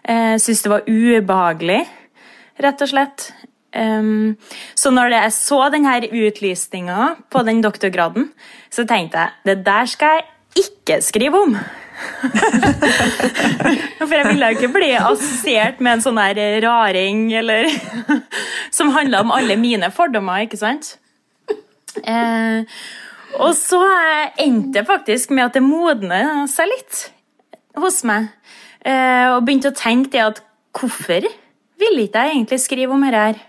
Jeg 0.04 0.40
syns 0.44 0.64
det 0.66 0.72
var 0.72 0.88
ubehagelig, 0.90 1.82
rett 2.62 2.82
og 2.84 2.90
slett. 2.92 3.28
Um, 3.74 4.36
så 4.78 4.92
når 4.94 5.16
jeg 5.16 5.34
så 5.34 5.64
denne 5.74 5.96
utlysninga 6.06 7.16
på 7.34 7.42
den 7.48 7.64
doktorgraden, 7.64 8.30
så 8.70 8.86
tenkte 8.86 9.24
jeg 9.24 9.50
det 9.50 9.66
der 9.66 9.90
skal 9.90 10.20
jeg 10.20 10.28
ikke 10.64 11.00
skrive 11.02 11.40
om. 11.48 11.56
For 14.04 14.14
jeg 14.14 14.28
ville 14.28 14.50
jo 14.50 14.58
ikke 14.58 14.74
bli 14.74 14.92
assosiert 14.98 15.82
med 15.82 15.98
en 15.98 16.04
sånn 16.06 16.20
der 16.20 16.58
raring 16.66 17.28
eller 17.38 17.70
Som 18.78 18.90
handla 18.96 19.22
om 19.22 19.32
alle 19.34 19.56
mine 19.62 19.92
fordommer, 19.94 20.46
ikke 20.46 20.58
sant? 20.58 20.96
Uh, 22.02 22.66
og 23.38 23.54
så 23.58 23.82
endte 24.42 24.80
det 24.80 24.88
faktisk 24.90 25.34
med 25.34 25.46
at 25.48 25.58
det 25.58 25.62
modnet 25.66 26.50
seg 26.50 26.70
litt 26.72 27.04
hos 27.78 28.02
meg. 28.06 28.32
Uh, 28.82 29.38
og 29.38 29.46
begynte 29.46 29.70
å 29.70 29.78
tenke 29.78 30.10
det 30.16 30.24
at 30.26 30.42
hvorfor 30.74 31.30
ville 31.82 32.06
ikke 32.08 32.26
jeg 32.26 32.38
egentlig 32.38 32.62
skrive 32.66 32.98
om 32.98 33.06
dette 33.06 33.26
her? 33.30 33.42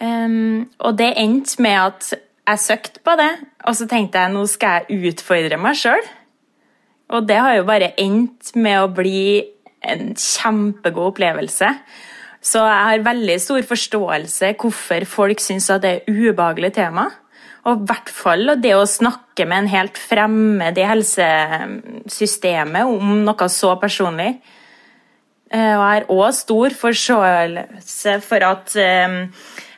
Um, 0.00 0.68
og 0.78 0.98
det 0.98 1.14
endte 1.16 1.62
med 1.62 1.76
at 1.80 2.12
jeg 2.46 2.62
søkte 2.62 3.02
på 3.04 3.16
det, 3.18 3.32
og 3.64 3.76
så 3.78 3.88
tenkte 3.90 4.22
jeg 4.22 4.34
nå 4.34 4.44
skal 4.50 4.86
jeg 4.86 5.10
utfordre 5.10 5.58
meg 5.60 5.78
sjøl. 5.80 6.04
Og 7.16 7.26
det 7.26 7.38
har 7.38 7.56
jo 7.56 7.68
bare 7.68 7.94
endt 8.02 8.52
med 8.58 8.82
å 8.82 8.92
bli 8.92 9.42
en 9.86 10.14
kjempegod 10.18 11.12
opplevelse. 11.12 11.68
Så 12.42 12.62
jeg 12.62 12.88
har 12.88 13.06
veldig 13.06 13.36
stor 13.42 13.62
forståelse 13.66 14.52
hvorfor 14.60 15.06
folk 15.10 15.40
syns 15.42 15.70
at 15.74 15.82
det 15.82 15.92
er 15.94 16.10
ubehagelig 16.10 16.72
tema. 16.78 17.08
Og 17.66 17.80
i 17.80 17.86
hvert 17.88 18.10
fall 18.14 18.52
det 18.62 18.74
å 18.76 18.84
snakke 18.86 19.46
med 19.48 19.64
en 19.64 19.72
helt 19.72 19.98
fremmed 19.98 20.78
i 20.78 20.86
helsesystemet 20.86 22.86
om 22.86 23.24
noe 23.26 23.48
så 23.50 23.74
personlig. 23.82 24.36
Eh, 25.50 25.74
og 25.74 25.82
jeg 25.82 25.96
har 25.96 26.10
òg 26.10 26.34
stor 26.34 26.70
forståelse 26.78 28.20
for 28.26 28.40
at 28.46 28.76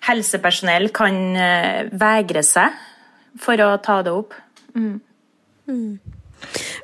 helsepersonell 0.09 0.91
kan 0.97 1.19
eh, 1.37 1.89
vegre 1.93 2.45
seg 2.47 2.77
for 3.39 3.61
å 3.63 3.75
ta 3.85 4.01
det 4.05 4.15
opp. 4.15 4.35
Mm. 4.75 4.97
Mm. 5.69 5.99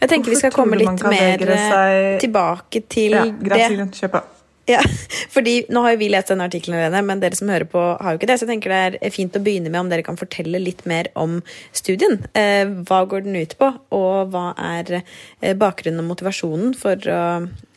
Jeg 0.00 0.10
tenker 0.10 0.34
vi 0.34 0.38
skal 0.38 0.54
komme 0.54 0.78
litt 0.78 1.04
mer 1.08 1.40
seg... 1.40 2.20
tilbake 2.22 2.84
til 2.90 3.16
ja, 3.16 3.24
det. 3.24 3.68
det. 4.00 4.24
Ja, 4.68 4.80
fordi 5.34 5.54
Nå 5.72 5.82
har 5.84 5.94
jo 5.94 6.00
vi 6.00 6.08
lest 6.12 6.30
denne 6.32 6.46
artikkelen, 6.48 6.96
men 7.06 7.20
dere 7.22 7.36
som 7.36 7.50
hører 7.52 7.68
på, 7.68 7.80
har 8.00 8.14
jo 8.14 8.20
ikke 8.20 8.28
det. 8.30 8.38
Så 8.40 8.46
jeg 8.46 8.54
tenker 8.54 8.72
det 8.72 9.00
er 9.04 9.14
fint 9.14 9.36
å 9.36 9.42
begynne 9.44 9.72
med 9.72 9.82
om 9.82 9.90
dere 9.92 10.06
kan 10.06 10.18
fortelle 10.20 10.60
litt 10.62 10.84
mer 10.90 11.10
om 11.20 11.38
studien. 11.76 12.18
Eh, 12.36 12.64
hva 12.88 13.02
går 13.10 13.26
den 13.26 13.38
ut 13.40 13.56
på, 13.60 13.70
og 13.96 14.32
hva 14.34 14.46
er 14.76 15.00
eh, 15.00 15.52
bakgrunnen 15.58 16.02
og 16.04 16.10
motivasjonen 16.14 16.72
for 16.78 17.12
å, 17.12 17.24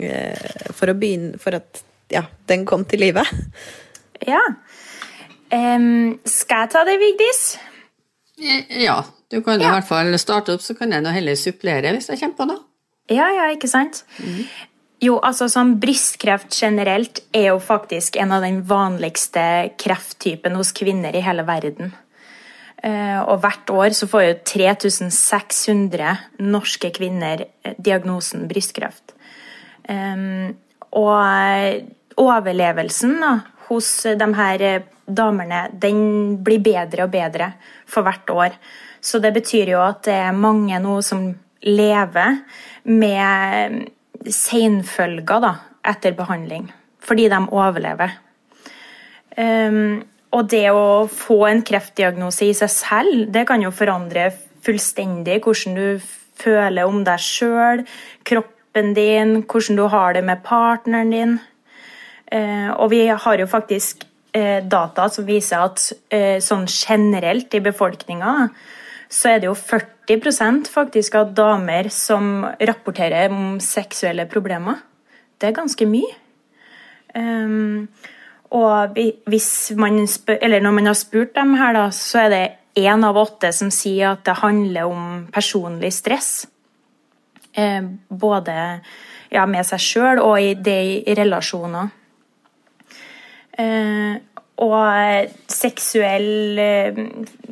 eh, 0.03 0.71
for 0.71 0.91
å 0.91 0.97
begynne 0.97 1.39
For 1.43 1.59
at 1.59 1.83
ja, 2.11 2.23
den 2.47 2.63
kom 2.67 2.87
til 2.87 3.03
live? 3.03 3.25
Ja. 4.27 4.39
Um, 5.53 6.17
skal 6.27 6.65
jeg 6.65 6.73
ta 6.73 6.83
det, 6.87 6.97
Vigdis? 7.01 7.43
Ja, 8.37 9.01
du 9.31 9.41
kan 9.41 9.61
ja. 9.61 9.69
i 9.69 9.75
hvert 9.77 9.87
fall 9.87 10.17
starte 10.19 10.55
opp, 10.55 10.63
så 10.63 10.75
kan 10.77 10.91
jeg 10.93 11.03
nå 11.05 11.13
heller 11.15 11.37
supplere 11.39 11.93
hvis 11.95 12.09
jeg 12.11 12.21
kommer 12.21 12.39
på 12.39 12.49
noe. 12.51 12.63
Ja, 13.07 13.29
ja, 13.31 13.47
ikke 13.55 13.69
sant? 13.71 14.03
Mm. 14.19 14.43
Jo, 15.03 15.19
altså 15.23 15.45
sånn 15.51 15.75
Brystkreft 15.79 16.55
generelt 16.57 17.21
er 17.35 17.51
jo 17.51 17.59
faktisk 17.61 18.17
en 18.19 18.33
av 18.35 18.43
den 18.43 18.63
vanligste 18.67 19.43
krefttypen 19.79 20.57
hos 20.57 20.73
kvinner 20.75 21.15
i 21.15 21.21
hele 21.23 21.45
verden. 21.47 21.93
Eh, 22.85 23.19
og 23.21 23.39
hvert 23.41 23.69
år 23.73 23.93
så 23.97 24.09
får 24.09 24.23
jo 24.25 24.33
3600 24.51 26.17
norske 26.45 26.91
kvinner 26.93 27.45
eh, 27.45 27.77
diagnosen 27.77 28.47
brystkreft. 28.49 29.13
Og 30.97 31.13
overlevelsen 32.17 33.15
da, 33.21 33.31
hos 33.69 33.89
de 34.19 34.27
her 34.35 34.65
eh, 34.65 34.85
damene, 35.07 35.67
den 35.71 36.37
blir 36.43 36.59
bedre 36.63 37.07
og 37.07 37.13
bedre 37.13 37.51
for 37.87 38.05
hvert 38.05 38.29
år. 38.29 38.57
Så 39.01 39.21
det 39.23 39.33
betyr 39.35 39.71
jo 39.71 39.81
at 39.83 40.03
det 40.07 40.17
er 40.27 40.35
mange 40.35 40.79
nå 40.83 40.99
som 41.05 41.29
lever 41.63 42.41
med 42.83 43.87
senfølger 44.33 45.41
da, 45.43 45.53
etter 45.87 46.15
behandling, 46.17 46.67
fordi 47.03 47.27
de 47.31 47.41
overlever. 47.55 48.17
Um, 49.37 50.01
og 50.33 50.49
det 50.51 50.65
å 50.73 51.07
få 51.11 51.43
en 51.47 51.63
kreftdiagnose 51.65 52.49
i 52.49 52.55
seg 52.57 52.71
selv, 52.73 53.27
det 53.31 53.45
kan 53.47 53.61
jo 53.63 53.71
forandre 53.71 54.31
fullstendig 54.65 55.39
hvordan 55.45 55.77
du 55.77 56.09
føler 56.37 56.89
om 56.89 57.03
deg 57.07 57.21
sjøl, 57.23 57.85
kroppen 58.27 58.91
din, 58.97 59.37
hvordan 59.45 59.79
du 59.79 59.85
har 59.93 60.17
det 60.17 60.25
med 60.27 60.43
partneren 60.45 61.13
din. 61.13 61.37
Uh, 62.27 62.75
og 62.75 62.91
vi 62.91 63.05
har 63.07 63.39
jo 63.39 63.47
faktisk 63.47 64.03
data 64.69 65.07
som 65.13 65.27
viser 65.27 65.63
at 65.63 65.83
uh, 66.13 66.37
sånn 66.43 66.67
generelt 66.69 67.53
i 67.57 67.63
befolkninga 67.63 68.33
så 69.07 69.31
er 69.31 69.41
det 69.41 69.47
jo 69.47 69.55
40% 69.55 70.67
faktisk 70.71 71.15
av 71.15 71.31
damer 71.35 71.87
som 71.93 72.43
rapporterer 72.59 73.31
om 73.31 73.57
seksuelle 73.63 74.27
problemer. 74.27 74.81
Det 75.39 75.49
er 75.49 75.55
ganske 75.55 75.87
mye. 75.87 76.11
Um, 77.15 77.87
og 78.51 78.99
man 79.79 79.99
når 80.03 80.71
man 80.71 80.89
har 80.89 80.97
spurt 80.97 81.35
dem 81.35 81.55
her, 81.59 81.73
da, 81.73 81.89
så 81.91 82.25
er 82.25 82.29
det 82.29 82.45
én 82.77 83.03
av 83.03 83.17
åtte 83.17 83.51
som 83.55 83.71
sier 83.73 84.13
at 84.13 84.23
det 84.27 84.37
handler 84.41 84.87
om 84.87 85.27
personlig 85.33 85.93
stress. 85.95 86.47
Eh, 87.57 87.83
både 88.09 88.55
ja, 89.33 89.45
med 89.49 89.65
seg 89.65 89.81
sjøl 89.81 90.21
og 90.21 90.37
i, 90.39 90.53
det 90.53 90.77
i 91.07 91.15
relasjoner. 91.17 91.89
Eh, 93.57 94.17
og 94.61 95.29
seksuell 95.49 96.59
eh, 96.61 96.97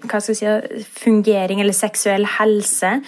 hva 0.05 0.19
skal 0.21 0.35
jeg 0.35 0.37
si, 0.37 0.83
fungering 1.01 1.61
eller 1.61 1.73
seksuell 1.73 2.27
helse 2.37 2.99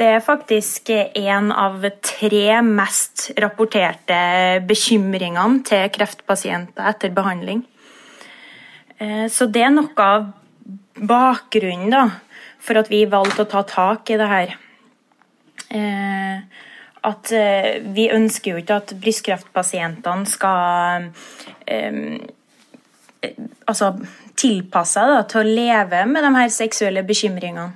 det 0.00 0.08
er 0.08 0.24
faktisk 0.24 0.88
en 0.90 1.50
av 1.52 1.84
tre 2.04 2.46
mest 2.64 3.26
rapporterte 3.40 4.18
bekymringene 4.66 5.60
til 5.68 5.84
kreftpasienter 5.92 6.88
etter 6.88 7.12
behandling. 7.14 7.60
Eh, 8.96 9.28
så 9.32 9.46
det 9.52 9.66
er 9.66 9.74
noe 9.76 9.92
av 10.08 10.30
bakgrunnen 10.96 11.92
da, 11.92 12.06
for 12.60 12.80
at 12.80 12.88
vi 12.92 13.04
valgte 13.04 13.44
å 13.44 13.52
ta 13.52 13.62
tak 13.68 14.12
i 14.12 14.18
det 14.20 14.28
her. 14.32 14.56
At 17.02 17.30
vi 17.96 18.04
ønsker 18.12 18.52
jo 18.52 18.60
ikke 18.60 18.76
at 18.82 18.92
brystkreftpasientene 19.00 20.28
skal 20.28 21.08
altså, 23.68 23.92
tilpassa 24.38 25.22
til 25.30 25.42
å 25.42 25.54
leve 25.60 26.04
med 26.10 26.24
de 26.24 26.34
her 26.36 26.52
seksuelle 26.52 27.04
bekymringene. 27.06 27.70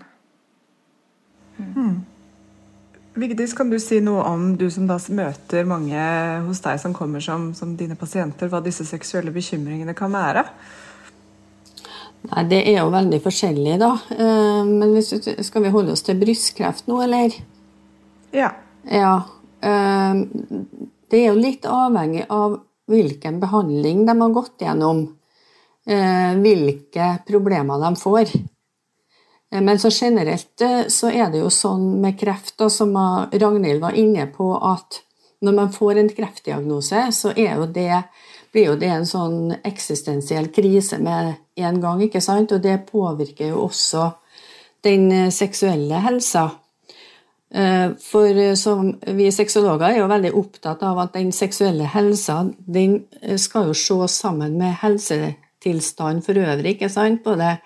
Mm. 1.56 2.04
Vigdis, 3.16 3.54
kan 3.56 3.70
du 3.72 3.78
si 3.80 4.02
noe 4.04 4.26
om 4.28 4.50
du 4.60 4.66
som 4.72 4.84
da 4.88 4.98
møter 5.16 5.64
mange 5.68 6.00
hos 6.44 6.60
deg 6.64 6.80
som 6.82 6.92
kommer 6.96 7.22
som, 7.24 7.48
som 7.56 7.72
dine 7.78 7.96
pasienter, 7.96 8.50
hva 8.52 8.60
disse 8.64 8.84
seksuelle 8.84 9.32
bekymringene 9.32 9.96
kan 9.96 10.12
være? 10.12 10.44
Nei, 12.26 12.44
Det 12.50 12.60
er 12.74 12.80
jo 12.82 12.90
veldig 12.92 13.22
forskjellig, 13.24 13.78
da. 13.80 13.92
Eh, 14.12 14.68
men 14.68 14.92
hvis, 14.92 15.14
skal 15.48 15.64
vi 15.64 15.72
holde 15.72 15.96
oss 15.96 16.04
til 16.04 16.20
brystkreft 16.20 16.90
nå, 16.90 17.00
eller? 17.06 17.32
Ja. 18.36 18.52
ja. 18.84 19.16
Eh, 19.64 20.22
det 21.08 21.22
er 21.22 21.30
jo 21.30 21.40
litt 21.40 21.64
avhengig 21.70 22.26
av 22.28 22.60
hvilken 22.90 23.40
behandling 23.40 24.04
de 24.06 24.20
har 24.20 24.34
gått 24.34 24.60
gjennom. 24.60 25.06
Eh, 25.86 26.34
hvilke 26.42 27.18
problemer 27.26 27.78
de 27.78 27.96
får. 27.96 28.30
Eh, 29.52 29.60
men 29.60 29.78
så 29.78 29.90
generelt 29.90 30.60
eh, 30.60 30.86
så 30.88 31.10
er 31.10 31.30
det 31.30 31.44
jo 31.44 31.50
sånn 31.50 32.00
med 32.02 32.18
kreft, 32.18 32.56
da, 32.58 32.66
som 32.70 32.90
Ragnhild 33.30 33.84
var 33.84 33.94
inne 33.94 34.26
på, 34.26 34.50
at 34.58 35.02
når 35.46 35.54
man 35.54 35.70
får 35.70 36.00
en 36.00 36.10
kreftdiagnose, 36.10 37.04
så 37.14 37.30
jo 37.36 37.68
det, 37.70 38.02
blir 38.50 38.72
jo 38.72 38.76
det 38.80 38.90
en 38.90 39.06
sånn 39.06 39.54
eksistensiell 39.62 40.50
krise 40.50 40.98
med 40.98 41.36
en 41.54 41.80
gang, 41.80 42.02
ikke 42.02 42.24
sant? 42.24 42.56
Og 42.56 42.64
det 42.64 42.80
påvirker 42.90 43.52
jo 43.52 43.68
også 43.68 44.08
den 44.82 45.30
seksuelle 45.30 46.00
helsa. 46.02 46.48
For 48.02 48.40
som 48.58 48.88
vi 49.14 49.28
sexologer 49.32 49.92
er 49.92 50.00
jo 50.00 50.08
veldig 50.10 50.32
opptatt 50.40 50.82
av 50.88 50.98
at 51.04 51.14
den 51.14 51.30
seksuelle 51.36 51.86
helsa 51.92 52.40
den 52.58 53.02
skal 53.38 53.68
jo 53.70 53.76
ses 53.76 54.16
sammen 54.24 54.56
med 54.58 54.80
helse 54.80 55.36
tilstand 55.66 56.24
for 56.24 56.38
øvrig, 56.38 56.76
ikke 56.76 56.88
sant? 56.92 57.24
både 57.26 57.56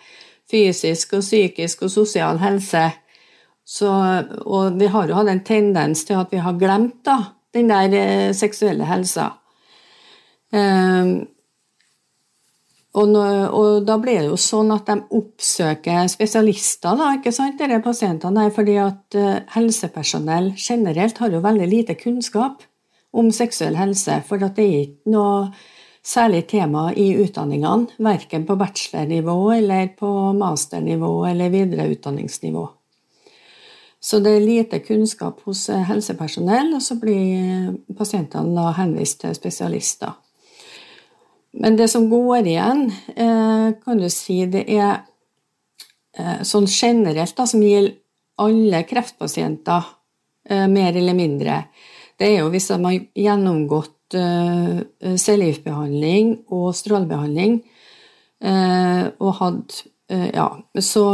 fysisk 0.51 1.15
og 1.19 1.25
psykisk 1.25 1.85
og 1.87 1.93
sosial 1.93 2.41
helse. 2.43 2.89
Så, 3.67 3.91
og 4.41 4.79
vi 4.81 4.89
har 4.91 5.07
jo 5.07 5.19
hatt 5.21 5.31
en 5.31 5.45
tendens 5.47 6.03
til 6.09 6.19
at 6.19 6.33
vi 6.33 6.41
har 6.43 6.59
glemt 6.59 7.05
da, 7.07 7.21
den 7.55 7.71
der 7.71 7.95
eh, 7.95 8.31
seksuelle 8.35 8.89
helsa. 8.89 9.29
Um, 10.51 11.29
og, 12.91 13.05
nå, 13.07 13.23
og, 13.55 13.85
da 13.87 13.95
blir 14.03 14.25
det 14.25 14.33
jo 14.33 14.39
sånn 14.41 14.73
at 14.75 14.89
de 14.91 14.97
oppsøker 15.15 16.09
spesialister, 16.11 16.99
da, 16.99 17.13
ikke 17.15 17.31
sant, 17.35 17.61
disse 17.61 17.79
pasientene, 17.85 18.49
fordi 18.55 18.75
at 18.83 19.19
uh, 19.19 19.37
helsepersonell 19.55 20.51
generelt 20.59 21.23
har 21.23 21.31
jo 21.31 21.45
veldig 21.45 21.69
lite 21.71 21.95
kunnskap 22.01 22.67
om 23.15 23.31
seksuell 23.35 23.79
helse. 23.79 24.19
For 24.27 24.43
at 24.43 24.59
det 24.59 24.67
er 24.67 24.83
ikke 24.89 25.15
noe 25.15 25.53
særlig 26.03 26.47
tema 26.49 26.91
i 26.97 27.13
utdanningene, 27.21 27.87
verken 27.99 28.47
på 28.49 28.57
bachelornivå 28.57 29.39
eller 29.53 29.89
på 29.99 30.33
masternivå 30.37 31.15
eller 31.29 31.53
videreutdanningsnivå. 31.53 32.69
Så 34.01 34.19
det 34.25 34.33
er 34.33 34.47
lite 34.47 34.81
kunnskap 34.81 35.43
hos 35.45 35.67
eh, 35.69 35.85
helsepersonell, 35.85 36.73
og 36.79 36.83
så 36.83 36.97
blir 36.97 37.75
pasientene 37.99 38.57
da 38.57 38.73
henvist 38.79 39.21
til 39.21 39.37
spesialister. 39.37 40.15
Men 41.61 41.77
det 41.77 41.91
som 41.93 42.07
går 42.09 42.49
igjen, 42.49 42.87
eh, 43.13 43.67
kan 43.85 44.01
du 44.01 44.09
si, 44.09 44.39
det 44.49 44.65
er 44.73 45.03
eh, 46.17 46.41
sånn 46.49 46.69
generelt 46.71 47.37
da, 47.37 47.45
som 47.45 47.61
gjelder 47.65 47.99
alle 48.41 48.87
kreftpasienter, 48.89 49.97
mer 50.51 50.97
eller 50.97 51.13
mindre. 51.15 51.57
Det 52.19 52.25
er 52.25 52.39
jo 52.41 52.47
hvis 52.51 52.71
de 52.71 52.79
har 52.81 52.95
gjennomgått 53.15 53.93
uh, 54.19 54.81
cellegiftbehandling 55.17 56.37
og 56.53 56.73
strålebehandling 56.79 57.61
uh, 58.45 59.05
og 59.21 59.33
hadde 59.41 59.91
eh, 60.11 60.31
ja, 60.35 60.49
så 60.81 61.05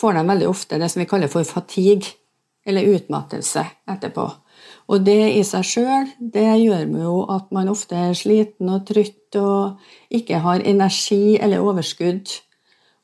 får 0.00 0.16
de 0.16 0.26
veldig 0.32 0.48
ofte 0.50 0.78
det 0.80 0.90
som 0.90 1.02
vi 1.02 1.08
kaller 1.10 1.30
for 1.32 1.46
fatigue, 1.46 2.16
eller 2.66 2.88
utmattelse, 2.92 3.64
etterpå. 3.88 4.26
Og 4.90 5.04
det 5.06 5.32
i 5.38 5.42
seg 5.46 5.64
sjøl, 5.64 6.10
det 6.18 6.44
gjør 6.60 6.84
jo 7.00 7.14
at 7.32 7.48
man 7.54 7.70
ofte 7.72 7.96
er 7.96 8.18
sliten 8.18 8.68
og 8.72 8.84
trøtt 8.90 9.38
og 9.38 9.80
ikke 10.12 10.42
har 10.44 10.66
energi 10.66 11.38
eller 11.40 11.64
overskudd. 11.64 12.28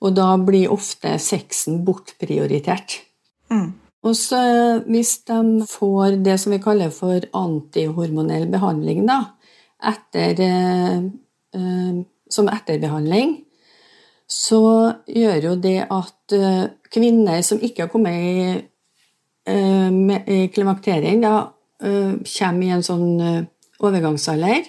Og 0.05 0.13
da 0.13 0.35
blir 0.37 0.73
ofte 0.75 1.15
sexen 1.23 1.81
bortprioritert. 1.87 2.99
Mm. 3.49 3.71
Og 4.07 4.15
så 4.19 4.41
hvis 4.87 5.17
de 5.27 5.65
får 5.67 6.19
det 6.27 6.37
som 6.43 6.53
vi 6.55 6.61
kaller 6.63 6.93
for 6.95 7.23
antihormonell 7.35 8.47
behandling, 8.53 9.07
da, 9.09 9.23
etter, 9.83 10.41
eh, 10.41 10.97
eh, 11.55 12.05
som 12.31 12.49
etterbehandling, 12.49 13.43
så 14.27 14.93
gjør 15.07 15.51
jo 15.51 15.55
det 15.63 15.87
at 15.91 16.35
eh, 16.35 16.65
kvinner 16.91 17.43
som 17.47 17.61
ikke 17.63 17.87
har 17.87 17.93
kommet 17.93 18.17
i, 18.17 18.63
klimaktering, 20.51 21.21
da 21.23 21.53
kommer 21.79 22.65
i 22.67 22.71
en 22.75 22.83
sånn 22.83 23.47
overgangsalder. 23.79 24.65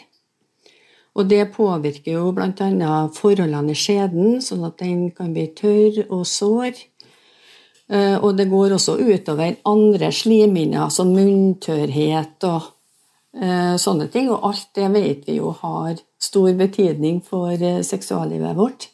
Og 1.18 1.26
det 1.32 1.48
påvirker 1.56 2.12
jo 2.14 2.28
bl.a. 2.30 2.92
forholdene 3.10 3.74
i 3.74 3.80
skjeden, 3.80 4.38
sånn 4.38 4.68
at 4.68 4.78
den 4.84 5.08
kan 5.18 5.32
bli 5.34 5.48
tørr 5.58 6.04
og 6.12 6.28
sår. 6.30 6.78
Og 8.22 8.30
det 8.38 8.46
går 8.52 8.76
også 8.78 9.00
utover 9.02 9.58
andre 9.66 10.12
slimhinner, 10.14 10.94
som 10.94 11.10
munntørrhet 11.16 12.46
og 12.46 12.70
sånne 13.38 14.08
ting. 14.14 14.30
Og 14.34 14.46
alt 14.50 14.70
det 14.78 14.88
vet 14.94 15.28
vi 15.30 15.38
jo 15.38 15.52
har 15.62 16.00
stor 16.22 16.54
betydning 16.58 17.20
for 17.26 17.54
seksuallivet 17.86 18.58
vårt. 18.58 18.88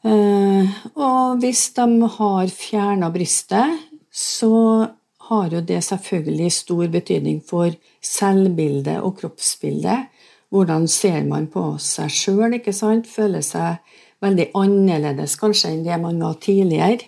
Og 0.00 1.42
hvis 1.42 1.66
de 1.76 1.86
har 2.16 2.52
fjerna 2.54 3.10
brystet, 3.12 3.76
så 4.08 4.88
har 5.30 5.52
jo 5.52 5.60
det 5.60 5.82
selvfølgelig 5.84 6.52
stor 6.56 6.86
betydning 6.90 7.42
for 7.46 7.76
selvbildet 8.02 8.98
og 9.04 9.18
kroppsbildet. 9.20 10.08
Hvordan 10.50 10.88
ser 10.90 11.22
man 11.28 11.46
på 11.52 11.76
seg 11.78 12.10
sjøl, 12.10 12.56
ikke 12.56 12.72
sant? 12.74 13.06
Føler 13.06 13.44
seg 13.44 13.78
veldig 14.24 14.48
annerledes 14.58 15.36
kanskje 15.38 15.70
enn 15.74 15.84
det 15.84 16.00
man 16.02 16.18
var 16.24 16.40
tidligere. 16.42 17.06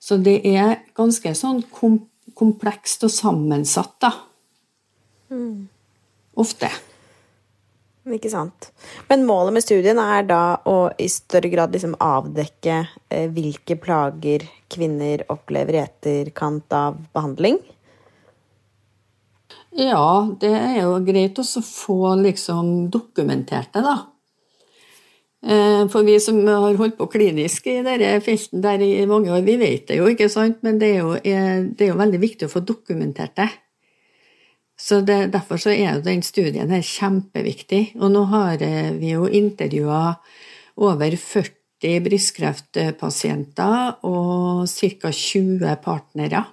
Så 0.00 0.16
det 0.22 0.38
er 0.48 0.80
ganske 0.96 1.34
sånn 1.36 1.60
komplekst 1.74 3.04
og 3.04 3.12
sammensatt, 3.12 3.98
da. 4.00 4.14
Mm. 5.34 5.68
Ofte. 6.40 6.70
Ikke 8.12 8.28
sant. 8.28 8.68
Men 9.08 9.24
målet 9.24 9.56
med 9.56 9.64
studien 9.64 9.98
er 10.02 10.26
da 10.28 10.58
å 10.68 10.90
i 11.00 11.06
større 11.08 11.48
grad 11.48 11.72
liksom 11.72 11.94
avdekke 12.04 12.82
eh, 13.08 13.30
hvilke 13.32 13.78
plager 13.80 14.44
kvinner 14.68 15.24
opplever 15.32 15.78
i 15.78 15.84
etterkant 15.86 16.74
av 16.76 16.98
behandling? 17.16 17.62
Ja, 19.74 20.28
det 20.40 20.52
er 20.52 20.82
jo 20.82 20.98
greit 21.06 21.40
å 21.40 21.46
få 21.64 22.12
liksom 22.20 22.90
dokumentert 22.92 23.72
det, 23.74 23.86
da. 23.88 23.96
Eh, 25.44 25.82
for 25.92 26.04
vi 26.04 26.20
som 26.20 26.38
har 26.44 26.76
holdt 26.76 27.00
på 27.00 27.08
klinisk 27.16 27.66
i 27.72 27.80
denne 27.84 28.18
felten 28.24 28.62
der 28.64 28.84
i 28.84 29.08
mange 29.08 29.32
år, 29.32 29.42
vi 29.48 29.56
vet 29.60 29.88
det 29.88 29.98
jo, 30.02 30.12
ikke 30.12 30.28
sant? 30.32 30.60
Men 30.64 30.76
det 30.80 30.92
er 30.92 31.00
jo, 31.00 31.16
det 31.24 31.88
er 31.88 31.94
jo 31.94 32.00
veldig 32.04 32.20
viktig 32.20 32.50
å 32.50 32.52
få 32.52 32.62
dokumentert 32.68 33.32
det. 33.40 33.48
Så 34.84 35.00
det, 35.00 35.32
Derfor 35.32 35.56
så 35.56 35.72
er 35.72 36.02
den 36.04 36.20
studien 36.22 36.72
her 36.72 36.82
kjempeviktig. 36.84 37.94
Og 38.02 38.10
nå 38.12 38.26
har 38.28 38.60
eh, 38.62 38.92
vi 38.98 39.14
jo 39.14 39.24
intervjua 39.24 40.18
over 40.84 41.16
40 41.16 42.02
brystkreftpasienter 42.04 44.04
og 44.04 44.68
ca. 44.68 45.10
20 45.10 45.72
partnere. 45.84 46.44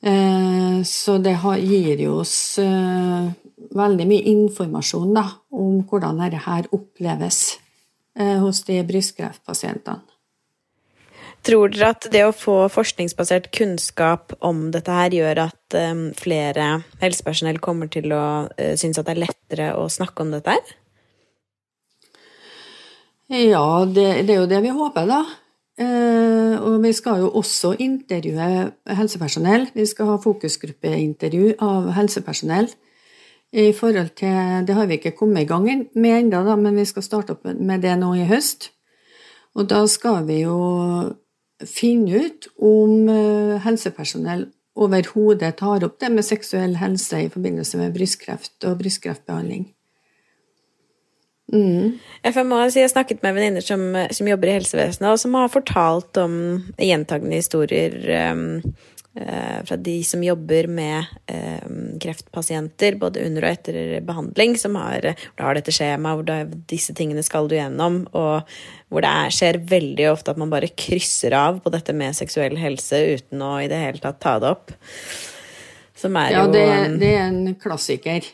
Eh, 0.00 0.80
så 0.88 1.18
det 1.20 1.36
gir 1.66 2.00
jo 2.06 2.16
oss 2.22 2.38
eh, 2.64 3.28
veldig 3.76 4.08
mye 4.08 4.28
informasjon 4.32 5.12
da, 5.20 5.26
om 5.52 5.82
hvordan 5.84 6.24
dette 6.24 6.62
oppleves 6.72 7.42
hos 8.20 8.64
de 8.66 8.80
brystkreftpasientene. 8.84 10.09
Tror 11.46 11.72
dere 11.72 11.94
at 11.94 12.04
det 12.12 12.20
å 12.26 12.34
få 12.36 12.54
forskningsbasert 12.68 13.48
kunnskap 13.56 14.34
om 14.44 14.66
dette 14.74 14.92
her 14.92 15.14
gjør 15.16 15.46
at 15.46 15.76
um, 15.78 16.02
flere 16.16 16.82
helsepersonell 17.00 17.60
kommer 17.64 17.88
til 17.92 18.12
å 18.12 18.24
uh, 18.50 18.74
synes 18.76 19.00
at 19.00 19.08
det 19.08 19.14
er 19.14 19.22
lettere 19.22 19.68
å 19.80 19.86
snakke 19.88 20.26
om 20.26 20.34
dette 20.34 20.52
her? 20.52 20.74
Ja, 23.30 23.86
det, 23.86 24.26
det 24.28 24.34
er 24.34 24.42
jo 24.42 24.50
det 24.50 24.60
vi 24.66 24.74
håper, 24.74 25.06
da. 25.08 25.22
Uh, 25.80 26.60
og 26.60 26.82
vi 26.84 26.92
skal 26.92 27.22
jo 27.22 27.30
også 27.40 27.72
intervjue 27.80 28.50
helsepersonell. 28.98 29.70
Vi 29.72 29.86
skal 29.88 30.10
ha 30.12 30.18
fokusgruppeintervju 30.20 31.54
av 31.64 31.88
helsepersonell. 31.96 32.68
I 33.50 33.72
forhold 33.74 34.12
til, 34.14 34.66
Det 34.66 34.74
har 34.76 34.86
vi 34.86 35.00
ikke 35.00 35.16
kommet 35.16 35.42
i 35.42 35.48
gang 35.48 35.88
med 35.94 36.18
ennå, 36.18 36.56
men 36.56 36.76
vi 36.76 36.84
skal 36.84 37.02
starte 37.02 37.32
opp 37.32 37.48
med 37.48 37.80
det 37.82 37.96
nå 37.98 38.12
i 38.14 38.28
høst. 38.28 38.70
Og 39.54 39.66
da 39.70 39.86
skal 39.90 40.26
vi 40.28 40.42
jo 40.44 40.58
finne 41.68 42.24
ut 42.24 42.48
om 42.56 43.08
eh, 43.08 43.58
helsepersonell 43.64 44.46
overhodet 44.80 45.56
tar 45.58 45.84
opp 45.84 45.98
det 46.00 46.10
med 46.14 46.26
seksuell 46.26 46.78
helse 46.80 47.26
i 47.26 47.30
forbindelse 47.32 47.80
med 47.80 47.94
brystkreft 47.96 48.64
og 48.68 48.78
brystkreftbehandling. 48.80 49.68
Mm. 51.50 51.98
Jeg 52.22 52.46
må 52.46 52.60
si 52.70 52.78
jeg 52.78 52.86
har 52.86 52.92
snakket 52.92 53.24
med 53.24 53.34
venninner 53.34 53.64
som, 53.64 53.82
som, 54.14 54.28
jobber 54.30 54.52
i 54.52 54.54
helsevesenet, 54.60 55.08
og 55.10 55.18
som 55.18 55.34
har 55.34 55.50
fortalt 55.50 56.20
om 56.22 56.34
gjentagende 56.78 57.40
historier 57.40 57.96
um, 58.30 58.44
uh, 59.18 59.58
fra 59.66 59.78
de 59.82 59.96
som 60.06 60.22
jobber 60.22 60.70
med 60.70 61.10
um, 61.26 61.98
kreftpasienter, 62.00 63.00
både 63.02 63.24
under 63.26 63.48
og 63.48 63.56
etter 63.56 63.80
behandling, 64.06 64.54
som 64.62 64.78
har, 64.78 65.10
hvor 65.34 65.48
har 65.48 65.58
dette 65.58 65.74
skjemaet, 65.74 66.22
hvor 66.22 66.54
disse 66.70 66.94
tingene 66.94 67.26
skal 67.26 67.50
du 67.50 67.58
gjennom, 67.58 68.04
og 68.14 68.46
hvor 68.90 69.04
det 69.04 69.10
er, 69.10 69.34
skjer 69.34 69.60
veldig 69.70 70.08
ofte 70.10 70.34
at 70.34 70.40
man 70.40 70.50
bare 70.52 70.72
krysser 70.74 71.36
av 71.38 71.60
på 71.62 71.72
dette 71.72 71.94
med 71.96 72.16
seksuell 72.18 72.58
helse 72.58 72.98
uten 73.14 73.42
å 73.46 73.54
i 73.62 73.68
det 73.70 73.78
hele 73.78 74.02
tatt 74.02 74.20
ta 74.22 74.36
det 74.42 74.50
opp. 74.50 74.74
Som 76.00 76.18
er 76.18 76.34
ja, 76.34 76.44
jo 76.44 76.52
det, 76.54 76.66
det 76.98 77.14
er 77.14 77.26
en 77.28 77.54
klassiker. 77.60 78.26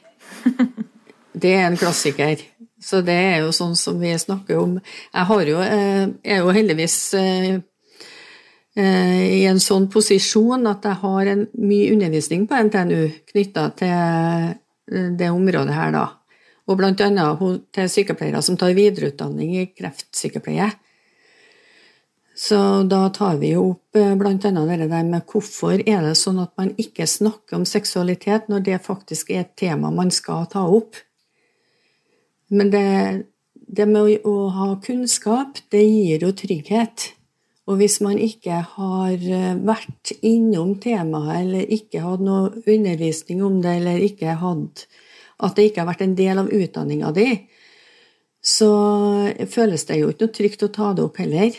det 1.44 1.54
er 1.58 1.68
en 1.68 1.78
klassiker. 1.78 2.42
Så 2.80 3.02
det 3.04 3.16
er 3.34 3.40
jo 3.44 3.54
sånn 3.56 3.76
som 3.76 4.00
vi 4.00 4.12
snakker 4.18 4.58
om. 4.62 4.76
Jeg 5.12 5.28
har 5.30 5.48
jo, 5.50 5.62
eh, 5.64 6.04
er 6.24 6.44
jo 6.44 6.54
heldigvis 6.54 6.98
Eh, 8.76 9.40
i 9.40 9.44
en 9.48 9.56
sånn 9.62 9.86
posisjon 9.88 10.68
at 10.68 10.84
jeg 10.84 11.00
har 11.00 11.28
en, 11.32 11.46
mye 11.56 11.94
undervisning 11.94 12.42
på 12.48 12.58
NTNU 12.68 13.06
knytta 13.30 13.70
til 13.80 13.94
eh, 13.94 15.06
det 15.16 15.30
området 15.32 15.72
her, 15.72 15.94
da. 15.94 16.02
Og 16.66 16.82
annet 16.82 17.62
til 17.74 17.90
sykepleiere 17.90 18.42
som 18.42 18.56
tar 18.58 18.74
videreutdanning 18.74 19.54
i 19.60 19.68
kreftsykepleie. 19.70 20.72
Så 22.36 22.58
da 22.84 23.06
tar 23.16 23.38
vi 23.40 23.54
jo 23.54 23.62
opp 23.70 23.96
bl.a. 23.96 24.16
blant 24.18 24.44
annet 24.44 24.82
det 24.82 24.90
der 24.90 25.06
med 25.08 25.24
hvorfor 25.30 25.80
er 25.80 26.02
det 26.04 26.16
sånn 26.20 26.42
at 26.42 26.52
man 26.60 26.74
ikke 26.76 27.06
snakker 27.08 27.56
om 27.56 27.64
seksualitet 27.64 28.50
når 28.52 28.66
det 28.66 28.82
faktisk 28.84 29.30
er 29.32 29.46
et 29.46 29.54
tema 29.56 29.88
man 29.94 30.12
skal 30.12 30.44
ta 30.52 30.66
opp. 30.68 30.98
Men 32.52 32.70
det, 32.74 32.84
det 33.54 33.86
med 33.88 34.26
å 34.28 34.34
ha 34.52 34.68
kunnskap, 34.84 35.62
det 35.72 35.80
gir 35.86 36.26
jo 36.26 36.34
trygghet. 36.36 37.12
Og 37.66 37.80
hvis 37.80 37.98
man 38.04 38.20
ikke 38.22 38.60
har 38.76 39.16
eh, 39.16 39.56
vært 39.56 40.12
innom 40.20 40.76
temaet, 40.82 41.40
eller 41.40 41.72
ikke 41.74 42.04
hatt 42.04 42.22
noe 42.22 42.52
undervisning 42.62 43.40
om 43.42 43.58
det, 43.64 43.78
eller 43.80 44.04
ikke 44.06 44.36
hatt 44.38 44.84
at 45.36 45.56
det 45.56 45.68
ikke 45.68 45.82
har 45.82 45.90
vært 45.90 46.04
en 46.06 46.16
del 46.18 46.40
av 46.40 46.52
utdanninga 46.52 47.12
di, 47.16 47.30
så 48.46 48.70
føles 49.50 49.84
det 49.88 50.00
jo 50.00 50.12
ikke 50.12 50.26
noe 50.26 50.36
trygt 50.38 50.64
å 50.64 50.72
ta 50.72 50.92
det 50.94 51.04
opp 51.04 51.18
heller. 51.20 51.56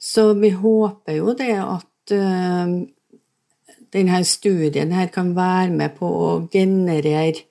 Så 0.00 0.32
vi 0.38 0.50
håper 0.54 1.18
jo 1.18 1.34
det 1.36 1.54
at 1.60 2.14
uh, 2.14 2.72
denne 3.94 4.22
studien 4.26 4.94
her 4.94 5.12
kan 5.12 5.34
være 5.36 5.74
med 5.74 5.98
på 5.98 6.08
å 6.08 6.32
generere 6.52 7.44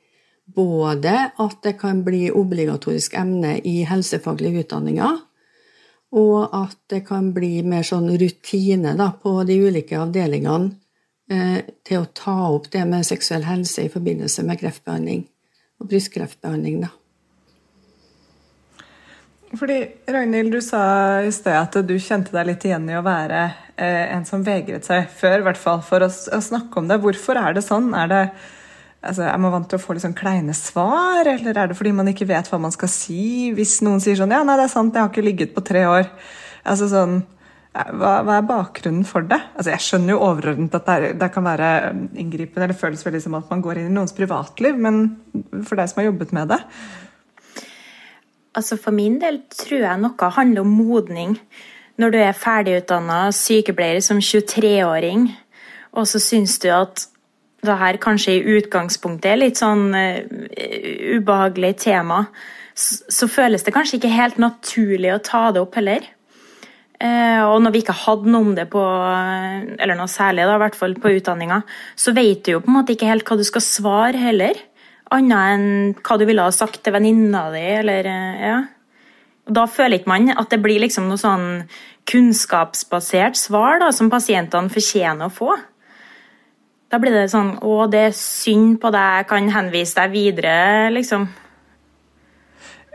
både 0.57 1.13
at 1.43 1.57
det 1.65 1.75
kan 1.81 2.01
bli 2.05 2.29
obligatorisk 2.31 3.17
emne 3.19 3.57
i 3.67 3.81
helsefaglige 3.85 4.63
utdanninger, 4.63 5.17
og 6.17 6.55
at 6.55 6.77
det 6.89 7.01
kan 7.09 7.33
bli 7.35 7.59
mer 7.67 7.83
sånn 7.83 8.07
rutine 8.15 8.95
da, 8.95 9.11
på 9.11 9.41
de 9.45 9.59
ulike 9.67 9.99
avdelingene 9.99 10.71
til 11.27 11.99
å 11.99 12.07
ta 12.15 12.35
opp 12.53 12.69
det 12.71 12.85
med 12.87 13.03
seksuell 13.03 13.43
helse 13.43 13.83
i 13.83 13.91
forbindelse 13.91 14.45
med 14.47 14.61
kreftbehandling 14.61 15.25
og 15.81 15.89
brystkreftbehandling. 15.91 16.81
da. 16.85 16.93
Fordi, 19.55 19.77
Ragnhild, 20.11 20.51
du 20.51 20.59
sa 20.61 20.81
i 21.23 21.31
sted 21.31 21.55
at 21.55 21.75
du 21.87 21.93
kjente 22.03 22.33
deg 22.35 22.49
litt 22.49 22.65
igjen 22.67 22.89
i 22.91 22.97
å 22.97 23.03
være 23.05 23.45
eh, 23.79 24.09
en 24.11 24.25
som 24.27 24.43
vegret 24.43 24.83
seg 24.87 25.07
før, 25.07 25.39
i 25.39 25.45
hvert 25.45 25.61
fall 25.61 25.79
for 25.85 26.03
å, 26.03 26.09
å, 26.09 26.39
snakke 26.43 26.81
om 26.81 26.89
det. 26.89 26.99
Hvorfor 27.03 27.39
er 27.39 27.55
det 27.55 27.63
sånn? 27.63 27.87
Er 27.95 28.11
det, 28.11 28.21
altså, 28.99 29.23
Er 29.29 29.39
man 29.39 29.55
vant 29.55 29.69
til 29.71 29.79
å 29.79 29.83
få 29.85 29.95
litt 29.95 30.03
sånn 30.03 30.17
kleine 30.17 30.55
svar, 30.57 31.29
eller 31.31 31.55
er 31.55 31.71
det 31.71 31.79
fordi 31.79 31.95
man 31.95 32.11
ikke 32.11 32.27
vet 32.27 32.51
hva 32.51 32.59
man 32.59 32.75
skal 32.75 32.91
si 32.91 33.53
hvis 33.55 33.79
noen 33.87 34.03
sier 34.03 34.19
sånn 34.19 34.35
Ja, 34.35 34.43
nei, 34.43 34.59
det 34.59 34.67
er 34.67 34.75
sant, 34.75 34.91
jeg 34.91 35.05
har 35.05 35.13
ikke 35.13 35.27
ligget 35.29 35.55
på 35.55 35.63
tre 35.65 35.85
år. 35.87 36.11
Altså 36.67 36.91
sånn 36.91 37.21
hva, 37.97 38.11
hva, 38.25 38.37
er 38.37 38.45
bakgrunnen 38.47 39.05
for 39.07 39.25
det? 39.27 39.39
Altså, 39.55 39.71
jeg 39.73 39.83
skjønner 39.85 40.13
jo 40.13 40.21
overordnet 40.25 40.75
at 40.77 40.87
det, 40.87 40.95
er, 40.95 41.17
det 41.21 41.29
kan 41.33 41.45
være 41.45 41.71
um, 41.91 42.03
inngripende, 42.17 42.67
eller 42.67 42.79
føles 42.79 43.03
veldig 43.05 43.21
som 43.23 43.37
at 43.39 43.51
man 43.51 43.63
går 43.65 43.81
inn 43.81 43.89
i 43.91 43.95
noens 43.95 44.15
privatliv, 44.17 44.79
men 44.81 45.03
for 45.67 45.79
deg 45.79 45.91
som 45.91 46.01
har 46.01 46.09
jobbet 46.09 46.33
med 46.37 46.53
det? 46.53 46.59
Altså 48.57 48.79
For 48.81 48.95
min 48.95 49.19
del 49.21 49.43
tror 49.53 49.83
jeg 49.83 50.01
noe 50.01 50.31
handler 50.37 50.65
om 50.65 50.73
modning. 50.79 51.37
Når 52.01 52.13
du 52.13 52.17
er 52.21 52.37
ferdigutdanna 52.37 53.19
sykepleier 53.33 54.01
som 54.05 54.21
23-åring, 54.21 55.29
og 55.97 56.09
så 56.09 56.21
syns 56.21 56.57
du 56.61 56.69
at 56.73 57.07
det 57.65 57.77
her 57.77 57.97
kanskje 58.01 58.37
i 58.37 58.57
utgangspunktet 58.57 59.31
er 59.31 59.41
litt 59.41 59.59
sånn 59.59 59.89
uh, 59.91 60.21
ubehagelig 61.17 61.75
tema, 61.87 62.25
så, 62.77 63.01
så 63.09 63.29
føles 63.29 63.65
det 63.65 63.73
kanskje 63.73 63.97
ikke 63.97 64.13
helt 64.13 64.37
naturlig 64.41 65.15
å 65.15 65.23
ta 65.25 65.47
det 65.53 65.63
opp 65.63 65.77
heller. 65.79 66.05
Eh, 66.97 67.43
og 67.45 67.59
når 67.61 67.73
vi 67.75 67.81
ikke 67.83 67.93
hadde 67.93 68.31
noe 68.33 68.41
om 68.41 68.55
det 68.57 68.65
på 68.71 68.81
eller 68.81 69.93
noe 69.99 70.09
særlig 70.09 70.47
da, 70.49 70.55
i 70.57 70.61
hvert 70.63 70.77
fall 70.79 70.95
på 70.97 71.11
utdanninga, 71.19 71.59
så 71.93 72.13
vet 72.17 72.41
du 72.45 72.55
jo 72.55 72.63
på 72.63 72.71
en 72.71 72.77
måte 72.79 72.95
ikke 72.95 73.09
helt 73.11 73.27
hva 73.27 73.37
du 73.37 73.45
skal 73.45 73.63
svare 73.65 74.17
heller. 74.17 74.57
Annet 75.13 75.53
enn 75.53 75.67
hva 76.01 76.17
du 76.17 76.25
ville 76.27 76.47
ha 76.47 76.53
sagt 76.53 76.81
til 76.83 76.95
venninna 76.97 77.47
di, 77.53 77.63
eller 77.83 78.09
ja. 78.09 78.17
ja. 78.41 78.57
Da 79.47 79.67
føler 79.69 80.01
ikke 80.01 80.11
man 80.11 80.33
at 80.33 80.49
det 80.51 80.59
blir 80.63 80.81
liksom 80.83 81.05
noe 81.07 81.21
sånn 81.21 81.47
kunnskapsbasert 82.09 83.37
svar 83.39 83.79
da, 83.83 83.93
som 83.95 84.09
pasientene 84.11 84.73
fortjener 84.73 85.29
å 85.29 85.33
få. 85.37 85.53
Da 86.87 86.99
blir 87.03 87.13
det 87.13 87.29
sånn 87.31 87.57
Å, 87.67 87.77
det 87.91 88.03
er 88.09 88.13
synd 88.15 88.77
på 88.81 88.89
deg, 88.95 89.21
jeg 89.21 89.29
kan 89.29 89.49
henvise 89.53 90.01
deg 90.01 90.11
videre, 90.15 90.59
liksom. 90.95 91.29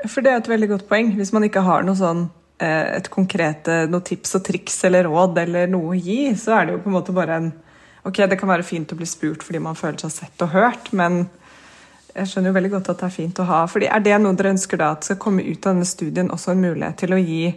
For 0.09 0.25
det 0.25 0.33
er 0.33 0.41
et 0.41 0.55
veldig 0.57 0.73
godt 0.75 0.87
poeng. 0.91 1.13
Hvis 1.15 1.31
man 1.37 1.45
ikke 1.47 1.63
har 1.65 1.85
noe 1.87 1.97
sånn 1.97 2.25
Eh, 2.25 2.42
et 2.63 3.09
konkrete 3.11 3.87
noe 3.91 4.05
tips 4.07 4.37
og 4.39 4.45
triks 4.47 4.77
eller 4.87 5.09
råd 5.09 5.39
eller 5.43 5.71
noe 5.71 5.95
å 5.95 5.99
gi, 5.99 6.35
så 6.39 6.59
er 6.59 6.67
det 6.67 6.77
jo 6.77 6.83
på 6.85 6.91
en 6.93 6.99
måte 7.01 7.17
bare 7.17 7.39
en 7.41 7.53
Ok, 8.03 8.17
det 8.27 8.35
kan 8.35 8.51
være 8.51 8.67
fint 8.67 8.91
å 8.91 8.97
bli 8.99 9.07
spurt 9.07 9.45
fordi 9.47 9.61
man 9.63 9.77
føler 9.79 10.01
seg 10.03 10.11
sett 10.11 10.43
og 10.43 10.49
hørt, 10.51 10.89
men 10.91 11.21
jeg 12.13 12.29
skjønner 12.29 12.51
jo 12.51 12.57
veldig 12.57 12.71
godt 12.75 12.89
at 12.93 13.01
det 13.01 13.07
er 13.07 13.15
fint 13.15 13.41
å 13.41 13.47
ha. 13.49 13.61
fordi 13.71 13.87
Er 13.87 14.03
det 14.05 14.17
noe 14.21 14.37
dere 14.37 14.53
ønsker 14.53 14.81
da 14.81 14.91
at 14.97 15.07
skal 15.07 15.21
komme 15.23 15.45
ut 15.47 15.67
av 15.67 15.77
denne 15.77 15.89
studien 15.89 16.33
også 16.35 16.53
en 16.53 16.65
mulighet 16.65 16.99
til 17.01 17.15
å 17.15 17.21
gi 17.21 17.55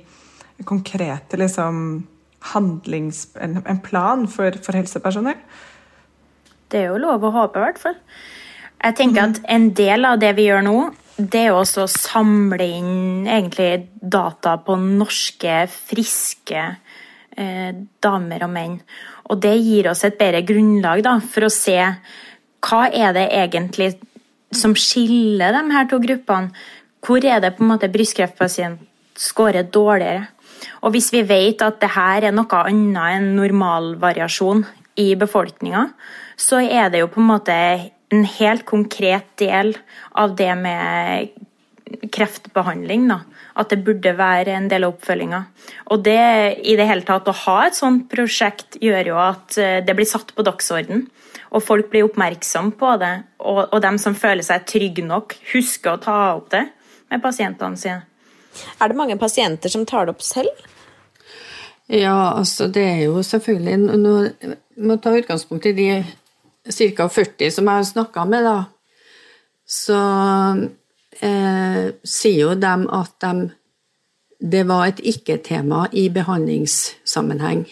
konkrete 0.63 1.39
liksom, 1.41 2.05
handlings... 2.53 3.27
En, 3.41 3.57
en 3.65 3.81
plan 3.83 4.27
for, 4.31 4.55
for, 4.63 4.77
helsepersonell? 4.77 5.41
Det 6.71 6.83
er 6.83 6.93
jo 6.93 7.01
lov 7.01 7.25
å 7.25 7.33
håpe, 7.35 7.59
i 7.59 7.65
hvert 7.65 7.81
fall. 7.81 7.97
Jeg 8.85 8.97
tenker 9.01 9.25
at 9.25 9.41
en 9.49 9.67
del 9.75 10.07
av 10.07 10.21
det 10.21 10.31
vi 10.37 10.47
gjør 10.47 10.63
nå, 10.65 10.77
det 11.15 11.45
er 11.47 11.55
å 11.55 11.87
samle 11.87 12.65
inn 12.65 13.27
egentlig 13.27 13.87
data 14.01 14.57
på 14.59 14.75
norske, 14.79 15.61
friske 15.71 16.63
eh, 17.37 17.71
damer 18.03 18.43
og 18.43 18.51
menn. 18.51 18.75
Og 19.31 19.39
det 19.41 19.55
gir 19.55 19.89
oss 19.91 20.03
et 20.03 20.17
bedre 20.19 20.43
grunnlag 20.45 21.05
da, 21.05 21.15
for 21.23 21.47
å 21.47 21.53
se 21.53 21.77
hva 22.65 22.81
er 22.89 23.15
det 23.15 23.29
egentlig 23.31 23.93
som 24.55 24.75
skiller 24.75 25.55
de 25.55 25.63
her 25.71 25.87
to 25.89 26.01
gruppene. 26.03 26.51
Hvor 27.05 27.23
er 27.23 27.39
det 27.39 27.55
på 27.55 27.63
en 27.63 27.71
måte 27.71 27.91
brystkreftpasient 27.93 28.83
scorer 29.15 29.67
dårligere? 29.71 30.27
Og 30.83 30.95
hvis 30.95 31.11
vi 31.13 31.23
vet 31.27 31.61
at 31.63 31.79
det 31.81 31.93
her 31.95 32.27
er 32.27 32.35
noe 32.35 32.61
annet 32.65 33.19
enn 33.19 33.35
normalvariasjon 33.37 34.65
i 34.99 35.13
befolkninga, 35.19 35.89
så 36.35 36.59
er 36.63 36.89
det 36.91 37.03
jo 37.03 37.11
på 37.11 37.21
en 37.21 37.29
måte 37.29 37.55
en 38.13 38.25
helt 38.37 38.65
konkret 38.65 39.37
del 39.41 39.73
av 40.11 40.35
det 40.37 40.51
med 40.59 41.33
kreftbehandling. 42.11 43.07
Da. 43.09 43.19
At 43.55 43.71
det 43.71 43.83
burde 43.85 44.15
være 44.17 44.55
en 44.55 44.69
del 44.71 44.87
av 44.87 44.95
oppfølginga. 44.95 45.41
Og 45.93 46.03
det 46.05 46.21
i 46.65 46.75
det 46.77 46.87
hele 46.89 47.05
tatt 47.07 47.29
å 47.29 47.37
ha 47.45 47.57
et 47.67 47.77
sånt 47.77 48.07
prosjekt 48.11 48.79
gjør 48.83 49.11
jo 49.13 49.19
at 49.21 49.59
eh, 49.61 49.81
det 49.85 49.95
blir 49.97 50.09
satt 50.09 50.33
på 50.35 50.45
dagsorden. 50.45 51.05
Og 51.55 51.63
folk 51.63 51.89
blir 51.91 52.07
oppmerksom 52.07 52.73
på 52.79 52.95
det. 53.01 53.13
Og, 53.45 53.61
og 53.69 53.79
dem 53.83 53.99
som 54.01 54.17
føler 54.17 54.45
seg 54.45 54.67
trygge 54.69 55.05
nok, 55.05 55.37
husker 55.53 55.95
å 55.95 56.03
ta 56.03 56.19
opp 56.35 56.51
det 56.55 56.65
med 57.11 57.23
pasientene 57.23 57.79
sine. 57.79 58.01
Er 58.79 58.91
det 58.91 58.97
mange 58.97 59.17
pasienter 59.19 59.71
som 59.71 59.85
tar 59.87 60.07
det 60.07 60.15
opp 60.15 60.23
selv? 60.23 60.51
Ja, 61.91 62.33
altså 62.33 62.65
det 62.73 62.81
er 62.81 63.01
jo 63.03 63.19
selvfølgelig 63.21 63.99
Nå 64.01 64.13
må 64.81 64.95
ta 64.97 65.11
utgangspunkt 65.13 65.67
i 65.69 65.75
de 65.77 65.89
ca. 66.65 67.07
40 67.09 67.51
som 67.51 67.69
jeg 67.69 67.81
har 67.81 67.87
snakka 67.91 68.25
med, 68.29 68.45
da, 68.47 68.57
så 69.65 69.99
eh, 71.21 71.93
sier 72.03 72.41
jo 72.41 72.55
dem 72.59 72.87
at 72.93 73.15
de, 73.21 73.49
det 74.39 74.65
var 74.69 74.89
et 74.89 75.01
ikke-tema 75.13 75.87
i 75.93 76.07
behandlingssammenheng. 76.13 77.65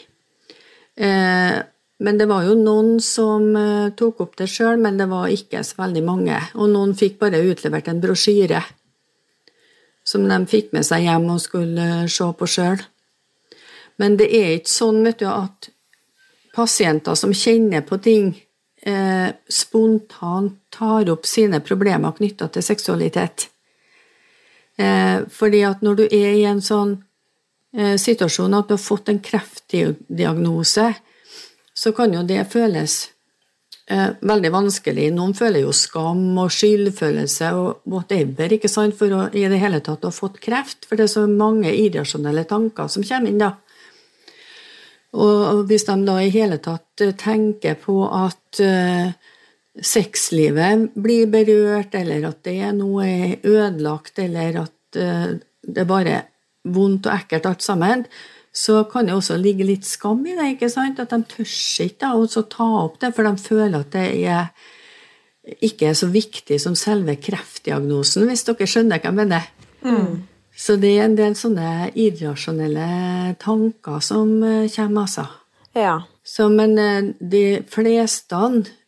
Eh, 0.95 1.59
men 2.03 2.17
det 2.19 2.27
var 2.27 2.43
jo 2.47 2.55
noen 2.59 2.97
som 3.03 3.53
eh, 3.55 3.91
tok 3.97 4.23
opp 4.25 4.37
det 4.39 4.49
sjøl, 4.51 4.79
men 4.81 4.97
det 4.99 5.07
var 5.11 5.31
ikke 5.31 5.61
så 5.63 5.83
veldig 5.83 6.05
mange. 6.05 6.39
Og 6.57 6.71
noen 6.73 6.95
fikk 6.97 7.19
bare 7.21 7.43
utlevert 7.47 7.89
en 7.89 8.01
brosjyre 8.03 8.63
som 10.03 10.25
de 10.27 10.39
fikk 10.49 10.73
med 10.75 10.83
seg 10.83 11.05
hjem 11.07 11.29
og 11.31 11.41
skulle 11.43 11.85
eh, 12.03 12.09
se 12.11 12.27
på 12.39 12.49
sjøl. 12.49 12.81
Men 14.01 14.17
det 14.19 14.29
er 14.33 14.57
ikke 14.57 14.73
sånn 14.73 15.03
vet 15.05 15.21
du, 15.21 15.29
at 15.29 15.69
pasienter 16.53 17.15
som 17.17 17.33
kjenner 17.33 17.85
på 17.85 17.99
ting, 18.03 18.33
eh, 18.85 19.29
spontant 19.49 20.59
tar 20.73 21.09
opp 21.13 21.25
sine 21.29 21.59
problemer 21.63 22.15
knytta 22.17 22.49
til 22.53 22.65
seksualitet. 22.65 23.47
Eh, 24.77 25.23
fordi 25.29 25.63
at 25.67 25.81
når 25.85 25.95
du 26.01 26.05
er 26.09 26.33
i 26.33 26.45
en 26.49 26.61
sånn 26.63 26.97
eh, 27.77 27.95
situasjon 28.01 28.55
at 28.57 28.69
du 28.69 28.75
har 28.75 28.81
fått 28.81 29.11
en 29.11 29.21
kreftdiagnose, 29.23 30.93
så 31.73 31.91
kan 31.93 32.13
jo 32.13 32.23
det 32.25 32.41
føles 32.51 32.95
eh, 33.87 34.09
veldig 34.21 34.51
vanskelig. 34.53 35.11
Noen 35.13 35.35
føler 35.37 35.65
jo 35.65 35.73
skam 35.77 36.25
og 36.41 36.53
skyldfølelse 36.53 37.53
og 37.59 37.85
whatever 37.89 38.57
ikke 38.57 38.71
sant, 38.71 38.97
for 38.97 39.13
å 39.13 39.27
i 39.33 39.45
det 39.49 39.61
hele 39.61 39.81
tatt 39.85 40.05
ha 40.07 40.13
fått 40.13 40.41
kreft, 40.43 40.87
for 40.87 40.97
det 40.97 41.07
er 41.07 41.15
så 41.15 41.27
mange 41.29 41.73
irrasjonelle 41.73 42.47
tanker 42.49 42.89
som 42.89 43.05
kommer 43.05 43.29
inn 43.29 43.41
da. 43.41 43.55
Og 45.13 45.63
hvis 45.69 45.85
de 45.85 45.95
da 46.07 46.17
i 46.21 46.31
hele 46.33 46.57
tatt 46.63 47.03
eh, 47.05 47.13
tenker 47.19 47.77
på 47.77 47.99
at 48.07 48.61
uh, 48.65 49.13
sexlivet 49.77 50.89
blir 50.97 51.29
berørt, 51.29 51.93
eller 51.97 52.29
at 52.31 52.41
det 52.47 52.55
er 52.65 52.73
noe 52.77 53.37
ødelagt, 53.37 54.17
eller 54.23 54.63
at 54.65 54.97
uh, 54.97 55.35
det 55.37 55.83
er 55.83 55.89
bare 55.89 56.21
vondt 56.63 57.09
og 57.09 57.13
ekkelt 57.13 57.49
alt 57.51 57.65
sammen, 57.65 58.07
så 58.53 58.83
kan 58.89 59.07
det 59.07 59.15
også 59.17 59.37
ligge 59.41 59.65
litt 59.65 59.85
skam 59.85 60.21
i 60.29 60.35
det. 60.37 60.51
ikke 60.55 60.69
sant? 60.69 61.01
At 61.01 61.13
de 61.13 61.21
tør 61.29 61.47
ikke 61.85 62.13
å 62.13 62.45
ta 62.49 62.69
opp 62.83 62.99
det, 63.01 63.13
for 63.15 63.25
de 63.25 63.33
føler 63.41 63.79
at 63.79 63.93
det 63.95 64.05
er, 64.29 64.51
ikke 65.65 65.89
er 65.89 65.97
så 65.97 66.09
viktig 66.13 66.59
som 66.61 66.77
selve 66.77 67.17
kreftdiagnosen, 67.21 68.27
hvis 68.29 68.45
dere 68.49 68.69
skjønner 68.69 69.01
hva 69.01 69.09
jeg 69.09 69.17
mener. 69.17 69.49
Mm. 69.83 70.21
Så 70.55 70.75
det 70.77 70.91
er 70.95 71.07
en 71.07 71.17
del 71.17 71.35
sånne 71.37 71.89
irrasjonelle 71.97 73.33
tanker 73.41 74.01
som 74.05 74.35
eh, 74.45 74.69
kommer, 74.73 75.07
altså. 75.07 75.25
Ja. 75.73 75.95
Så, 76.23 76.47
men 76.53 76.77
eh, 76.77 77.09
de 77.19 77.45
fleste, 77.69 78.41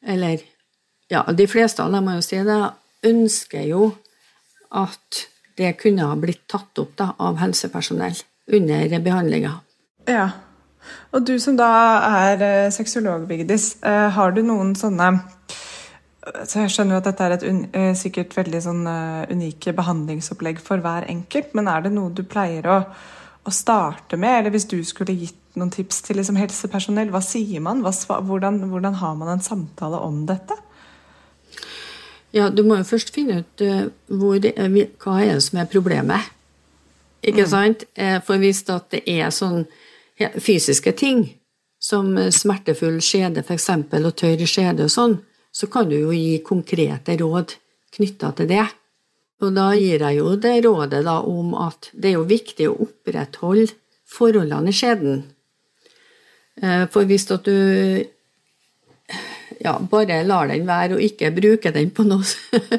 eller 0.05 0.43
ja, 1.09 1.23
de 1.33 1.47
fleste, 1.49 1.83
jeg 1.83 2.05
må 2.05 2.17
jo 2.17 2.25
si 2.25 2.41
det, 2.45 2.59
ønsker 3.05 3.65
jo 3.69 3.89
at 4.77 5.25
det 5.57 5.75
kunne 5.81 6.05
ha 6.05 6.15
blitt 6.19 6.45
tatt 6.51 6.81
opp 6.81 6.95
da, 6.99 7.11
av 7.17 7.39
helsepersonell 7.41 8.17
under 8.53 8.99
behandlinga. 9.01 9.53
Ja. 10.09 10.29
Og 11.17 11.25
du 11.25 11.39
som 11.41 11.57
da 11.57 11.69
er 12.29 12.45
eh, 12.45 12.73
sexolog, 12.73 13.25
Vigdis, 13.29 13.73
har 13.81 14.35
du 14.35 14.43
noen 14.45 14.75
sånne 14.77 15.15
så 16.25 16.63
jeg 16.63 16.71
skjønner 16.73 16.95
jo 16.95 17.01
at 17.03 17.07
dette 17.09 17.25
er 17.25 17.33
et 17.35 17.43
un, 17.45 17.57
eh, 17.77 17.91
sikkert 17.97 18.33
veldig 18.33 18.61
sånn 18.65 18.85
uh, 18.89 19.25
unike 19.29 19.75
behandlingsopplegg 19.77 20.61
for 20.63 20.81
hver 20.81 21.05
enkelt, 21.11 21.51
men 21.57 21.69
er 21.69 21.85
det 21.85 21.91
noe 21.93 22.13
du 22.17 22.23
pleier 22.25 22.65
å, 22.65 22.79
å 23.45 23.53
starte 23.53 24.17
med? 24.17 24.39
Eller 24.39 24.55
hvis 24.55 24.65
du 24.71 24.79
skulle 24.87 25.13
gitt 25.13 25.37
noen 25.55 25.69
tips 25.73 26.01
til 26.07 26.17
liksom, 26.17 26.39
helsepersonell, 26.41 27.11
hva 27.13 27.21
sier 27.23 27.61
man? 27.63 27.83
Hva, 27.85 27.93
hvordan, 28.25 28.63
hvordan, 28.71 28.97
har 29.03 29.19
man 29.19 29.35
en 29.35 29.45
samtale 29.45 30.01
om 30.01 30.23
dette? 30.29 30.57
Ja, 32.35 32.49
Du 32.49 32.65
må 32.65 32.79
jo 32.81 32.89
først 32.89 33.13
finne 33.13 33.43
ut 33.43 33.65
uh, 33.65 33.85
hvor, 34.09 34.41
uh, 34.41 34.81
hva 35.05 35.19
er 35.21 35.35
det 35.35 35.45
som 35.45 35.61
er 35.61 35.69
problemet. 35.69 36.33
Ikke 37.25 37.45
mm. 37.45 37.49
sant? 37.49 37.85
For 38.25 38.37
hvis 38.37 38.59
det 38.67 38.99
er 39.09 39.31
sånn 39.33 39.63
fysiske 40.37 40.91
ting, 40.93 41.23
som 41.81 42.11
smertefull 42.29 42.99
skjede 43.01 43.41
f.eks., 43.41 43.69
og 43.97 44.11
tørr 44.19 44.43
skjede 44.45 44.85
og 44.85 44.93
sånn, 44.93 45.15
så 45.55 45.69
kan 45.71 45.87
du 45.89 45.95
jo 45.95 46.11
gi 46.11 46.41
konkrete 46.43 47.15
råd 47.21 47.55
knytta 47.95 48.33
til 48.35 48.49
det. 48.51 48.65
Og 49.43 49.53
da 49.55 49.69
gir 49.75 50.03
jeg 50.03 50.19
jo 50.19 50.35
det 50.39 50.57
rådet 50.65 51.03
da 51.07 51.19
om 51.27 51.53
at 51.59 51.89
det 51.93 52.11
er 52.11 52.17
jo 52.17 52.27
viktig 52.27 52.67
å 52.71 52.77
opprettholde 52.87 53.71
forholdene 54.09 54.71
i 54.71 54.75
skjeden. 54.75 55.23
Eh, 56.61 56.85
for 56.91 57.07
hvis 57.07 57.27
at 57.31 57.47
du 57.47 58.03
ja, 59.63 59.75
bare 59.79 60.21
lar 60.27 60.49
den 60.51 60.67
være 60.67 60.97
og 60.97 61.03
ikke 61.03 61.33
bruker 61.35 61.75
den 61.75 61.91
på 61.95 62.05
noe, 62.07 62.23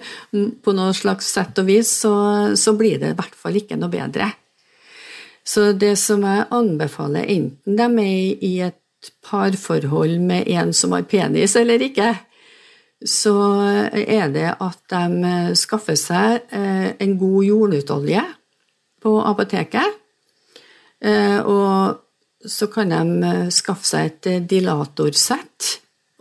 på 0.64 0.76
noe 0.76 0.96
slags 0.96 1.28
sett 1.32 1.58
og 1.60 1.68
vis, 1.68 1.92
så, 2.04 2.14
så 2.56 2.76
blir 2.76 3.00
det 3.02 3.14
i 3.14 3.18
hvert 3.18 3.36
fall 3.36 3.56
ikke 3.60 3.78
noe 3.80 3.92
bedre. 3.92 4.30
Så 5.46 5.70
det 5.78 5.94
som 6.00 6.24
jeg 6.26 6.48
anbefaler, 6.50 7.28
enten 7.30 7.78
de 7.78 7.86
er 8.02 8.44
i 8.44 8.54
et 8.66 9.12
parforhold 9.22 10.18
med 10.24 10.48
en 10.50 10.72
som 10.74 10.96
har 10.96 11.06
penis 11.06 11.54
eller 11.58 11.84
ikke, 11.86 12.14
så 13.04 13.36
er 13.92 14.30
det 14.32 14.48
at 14.54 14.80
de 14.92 15.32
skaffer 15.58 15.98
seg 16.00 16.46
eh, 16.54 16.94
en 16.96 17.16
god 17.20 17.44
jordnøttolje 17.44 18.22
på 19.04 19.16
apoteket. 19.20 19.98
Eh, 21.04 21.40
og 21.44 22.46
så 22.46 22.70
kan 22.72 22.94
de 22.94 23.50
skaffe 23.52 23.84
seg 23.84 24.14
et 24.14 24.48
dilatorsett 24.48 25.76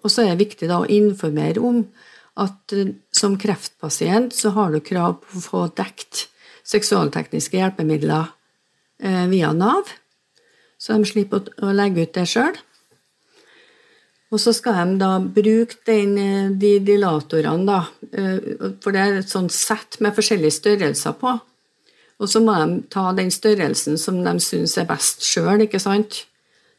og 0.06 0.14
så 0.14 0.22
er 0.22 0.36
det 0.36 0.46
viktig 0.46 0.70
å 0.70 0.86
informere 0.92 1.64
om 1.66 1.82
at 2.42 2.76
eh, 2.78 2.94
som 3.16 3.40
kreftpasient 3.42 4.36
så 4.38 4.54
har 4.58 4.74
du 4.74 4.84
krav 4.86 5.18
på 5.24 5.40
å 5.40 5.44
få 5.44 5.66
dekt 5.74 6.28
seksualtekniske 6.66 7.58
hjelpemidler 7.58 8.30
eh, 9.02 9.26
via 9.32 9.52
Nav, 9.58 9.90
så 10.78 10.98
de 10.98 11.10
slipper 11.10 11.50
å 11.66 11.74
legge 11.74 12.06
ut 12.06 12.14
det 12.18 12.28
sjøl. 12.30 12.58
Og 14.36 14.42
så 14.44 14.52
skal 14.52 14.76
de 14.82 15.00
da 15.00 15.14
bruke 15.24 15.80
den, 15.88 16.18
eh, 16.20 16.52
de 16.52 16.76
dilatorene, 16.84 17.64
da, 17.64 17.80
for 18.84 18.92
det 18.92 19.02
er 19.02 19.20
et 19.22 19.32
sånt 19.32 19.54
sett 19.56 20.02
med 20.04 20.16
forskjellige 20.18 20.58
størrelser 20.60 21.16
på. 21.22 21.38
Og 22.20 22.32
så 22.32 22.42
må 22.44 22.56
de 22.60 22.82
ta 22.92 23.10
den 23.16 23.32
størrelsen 23.32 24.00
som 24.00 24.22
de 24.24 24.34
syns 24.44 24.78
er 24.80 24.88
best 24.90 25.24
sjøl, 25.24 25.66
ikke 25.66 25.82
sant. 25.84 26.26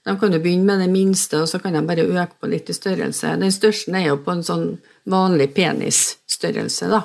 De 0.06 0.14
kan 0.20 0.32
jo 0.32 0.38
begynne 0.40 0.68
med 0.68 0.84
det 0.84 0.92
minste, 0.92 1.40
og 1.42 1.48
så 1.50 1.58
kan 1.58 1.74
de 1.74 1.82
bare 1.86 2.06
øke 2.06 2.38
på 2.40 2.48
litt 2.48 2.70
i 2.70 2.76
størrelse. 2.76 3.34
Den 3.40 3.52
største 3.52 3.92
er 3.98 4.12
jo 4.12 4.20
på 4.22 4.36
en 4.36 4.44
sånn 4.46 4.68
vanlig 5.10 5.50
penisstørrelse, 5.56 6.90
da. 6.92 7.02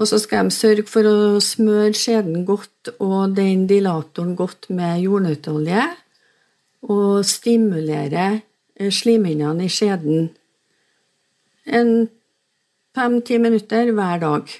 Og 0.00 0.08
så 0.08 0.20
skal 0.22 0.48
de 0.48 0.54
sørge 0.54 0.86
for 0.88 1.04
å 1.04 1.40
smøre 1.44 1.92
skjeden 1.98 2.46
godt 2.48 2.92
og 3.02 3.34
den 3.36 3.66
dilatoren 3.68 4.32
godt 4.38 4.70
med 4.72 5.02
jordnøtteolje, 5.02 5.82
og 6.88 7.26
stimulere 7.28 8.22
eh, 8.30 8.38
slimhinnene 8.88 9.66
i 9.66 9.72
skjeden 9.72 10.30
en 11.66 12.08
fem-ti 12.96 13.38
minutter 13.38 13.92
hver 13.92 14.22
dag. 14.22 14.54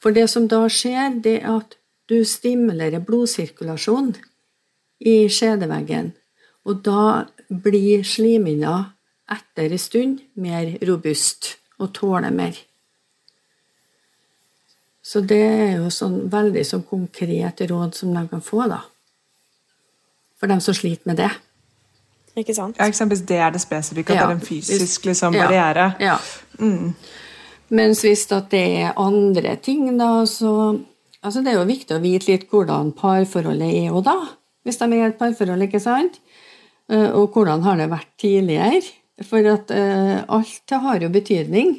For 0.00 0.16
det 0.16 0.26
som 0.32 0.48
da 0.48 0.64
skjer, 0.72 1.20
det 1.22 1.40
er 1.42 1.58
at 1.60 1.76
du 2.10 2.22
stimulerer 2.26 3.04
blodsirkulasjonen 3.06 4.16
i 5.06 5.28
skjedeveggen, 5.32 6.12
og 6.66 6.82
da 6.84 7.26
blir 7.48 8.02
slimhinna 8.04 8.92
etter 9.30 9.70
en 9.70 9.80
stund 9.80 10.24
mer 10.34 10.74
robust 10.88 11.54
og 11.78 11.92
tåler 11.96 12.34
mer. 12.34 12.56
Så 15.02 15.22
det 15.24 15.40
er 15.42 15.76
jo 15.80 15.90
sånn 15.90 16.28
veldig 16.30 16.64
sånn 16.66 16.84
konkret 16.86 17.62
råd 17.70 17.96
som 17.96 18.12
de 18.14 18.24
kan 18.30 18.42
få, 18.44 18.66
da. 18.70 18.82
For 20.38 20.50
dem 20.50 20.60
som 20.64 20.76
sliter 20.76 21.08
med 21.08 21.18
det. 21.22 21.30
Ikke 22.40 22.56
sant? 22.56 22.78
Ja, 22.80 22.88
eksempelvis 22.88 23.26
det 23.28 23.40
er 23.40 23.54
det 23.54 23.62
spesifikke, 23.62 24.14
at 24.14 24.20
ja, 24.20 24.26
det 24.26 24.36
er 24.36 24.38
en 24.38 24.46
fysisk 24.46 25.08
liksom, 25.10 25.36
barriere. 25.36 25.90
Ja. 26.00 26.16
ja. 26.16 26.60
Mm. 26.60 26.94
Mens 27.76 28.02
hvis 28.02 28.26
det 28.30 28.60
er 28.60 28.98
andre 28.98 29.56
ting, 29.62 29.90
da, 30.00 30.24
så 30.26 30.78
Altså, 31.20 31.42
det 31.44 31.50
er 31.52 31.58
jo 31.58 31.66
viktig 31.68 31.92
å 31.92 32.00
vite 32.00 32.30
litt 32.30 32.46
hvordan 32.48 32.94
parforholdet 32.96 33.74
er 33.76 33.90
òg, 33.92 34.06
da 34.06 34.14
hvis 34.66 34.80
de 34.80 34.88
er 34.88 34.96
i 34.98 35.04
et 35.08 35.20
parforhold, 35.20 35.66
ikke 35.66 35.82
sant? 35.82 36.18
Eh, 36.90 37.10
og 37.16 37.32
hvordan 37.34 37.64
har 37.64 37.78
det 37.80 37.90
vært 37.92 38.10
tidligere? 38.20 38.82
For 39.28 39.44
at 39.44 39.68
uh, 39.68 40.22
alt 40.32 40.72
har 40.80 41.02
jo 41.04 41.10
betydning. 41.12 41.74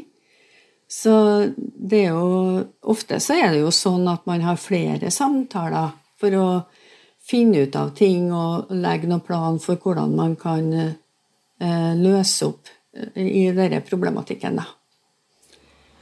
Så 0.85 1.13
det 1.57 2.03
er 2.03 2.11
jo 2.11 2.59
Ofte 2.91 3.17
så 3.23 3.33
er 3.33 3.55
det 3.55 3.63
jo 3.63 3.71
sånn 3.73 4.05
at 4.11 4.27
man 4.29 4.43
har 4.45 4.59
flere 4.61 5.09
samtaler 5.09 5.95
for 6.21 6.37
å 6.37 6.45
finne 7.31 7.65
ut 7.65 7.77
av 7.79 7.93
ting 7.97 8.29
og 8.35 8.71
legge 8.75 9.09
noen 9.09 9.23
plan 9.23 9.57
for 9.63 9.79
hvordan 9.79 10.13
man 10.17 10.35
kan 10.39 10.67
uh, 10.75 11.93
løse 11.97 12.51
opp 12.51 12.71
i 13.15 13.47
denne 13.55 13.79
problematikken, 13.87 14.59
da. 14.59 14.67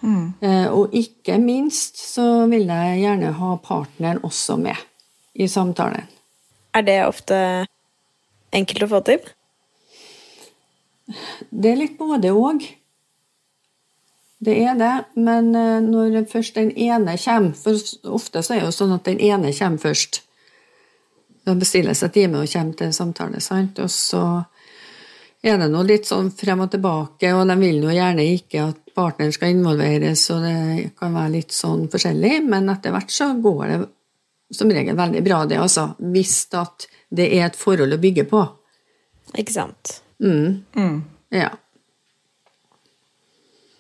Mm. 0.02 0.28
Uh, 0.42 0.68
og 0.74 0.96
ikke 0.96 1.38
minst 1.44 2.00
så 2.02 2.48
vil 2.50 2.70
jeg 2.72 3.02
gjerne 3.04 3.34
ha 3.38 3.56
partneren 3.64 4.24
også 4.26 4.58
med 4.62 4.88
i 5.40 5.48
samtalen. 5.48 6.08
Er 6.74 6.86
det 6.86 7.00
ofte 7.06 7.36
enkelt 8.56 8.86
å 8.86 8.92
få 8.94 9.04
til? 9.08 9.22
Det 11.50 11.72
er 11.72 11.80
litt 11.80 11.98
både 11.98 12.32
òg. 12.36 12.66
Det 14.40 14.56
er 14.64 14.78
det, 14.80 14.94
men 15.20 15.52
eh, 15.56 15.82
når 15.84 16.22
først 16.32 16.56
den 16.56 16.70
ene 16.72 17.18
kommer 17.20 17.58
For 17.60 17.76
ofte 18.08 18.44
så 18.44 18.54
er 18.56 18.62
det 18.62 18.70
jo 18.70 18.76
sånn 18.78 18.96
at 18.96 19.08
den 19.10 19.20
ene 19.20 19.52
kommer 19.52 19.82
først. 19.84 20.22
Da 21.50 21.56
bestiller 21.58 21.98
seg 21.98 22.14
time 22.14 22.44
og 22.44 22.52
kommer 22.52 22.78
til 22.78 22.92
samtale, 22.94 23.42
sant. 23.42 23.80
Og 23.82 23.90
så 23.90 24.24
er 25.42 25.58
det 25.58 25.70
nå 25.72 25.82
litt 25.88 26.06
sånn 26.06 26.30
frem 26.36 26.66
og 26.66 26.70
tilbake, 26.74 27.32
og 27.34 27.48
de 27.50 27.56
vil 27.62 27.80
jo 27.88 27.94
gjerne 27.96 28.26
ikke 28.36 28.66
at 28.68 28.82
partneren 28.94 29.34
skal 29.34 29.56
involveres, 29.56 30.26
og 30.36 30.44
det 30.44 30.90
kan 31.00 31.16
være 31.16 31.34
litt 31.38 31.56
sånn 31.56 31.88
forskjellig, 31.92 32.42
men 32.50 32.70
etter 32.74 32.94
hvert 32.94 33.14
så 33.16 33.32
går 33.40 33.64
det 33.72 33.80
som 34.60 34.72
regel 34.74 34.98
veldig 34.98 35.24
bra, 35.26 35.40
det, 35.50 35.60
altså. 35.62 35.94
Hvis 36.14 36.42
at 36.58 36.90
det 37.10 37.30
er 37.38 37.48
et 37.48 37.58
forhold 37.58 37.96
å 37.96 38.02
bygge 38.02 38.26
på. 38.30 38.44
Ikke 39.38 39.56
sant. 39.56 40.00
Mm. 40.22 40.62
Mm. 40.76 41.02
Ja. 41.34 41.50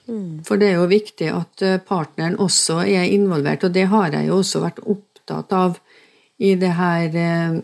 Mm. 0.10 0.42
For 0.46 0.62
det 0.62 0.72
er 0.72 0.80
jo 0.80 0.90
viktig 0.90 1.30
at 1.34 1.66
eh, 1.66 1.82
partneren 1.86 2.40
også 2.42 2.82
er 2.86 3.10
involvert, 3.14 3.68
og 3.68 3.76
det 3.76 3.90
har 3.92 4.14
jeg 4.16 4.30
jo 4.30 4.40
også 4.42 4.64
vært 4.64 4.82
opptatt 4.86 5.54
av 5.54 5.78
i 6.40 6.56
det 6.60 6.72
her 6.78 7.16
eh, 7.20 7.60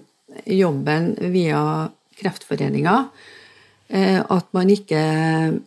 jobben 0.45 1.13
via 1.33 1.89
Kreftforeninga. 2.19 2.95
Eh, 3.87 4.19
at 4.19 4.49
man 4.55 4.71
ikke 4.71 5.03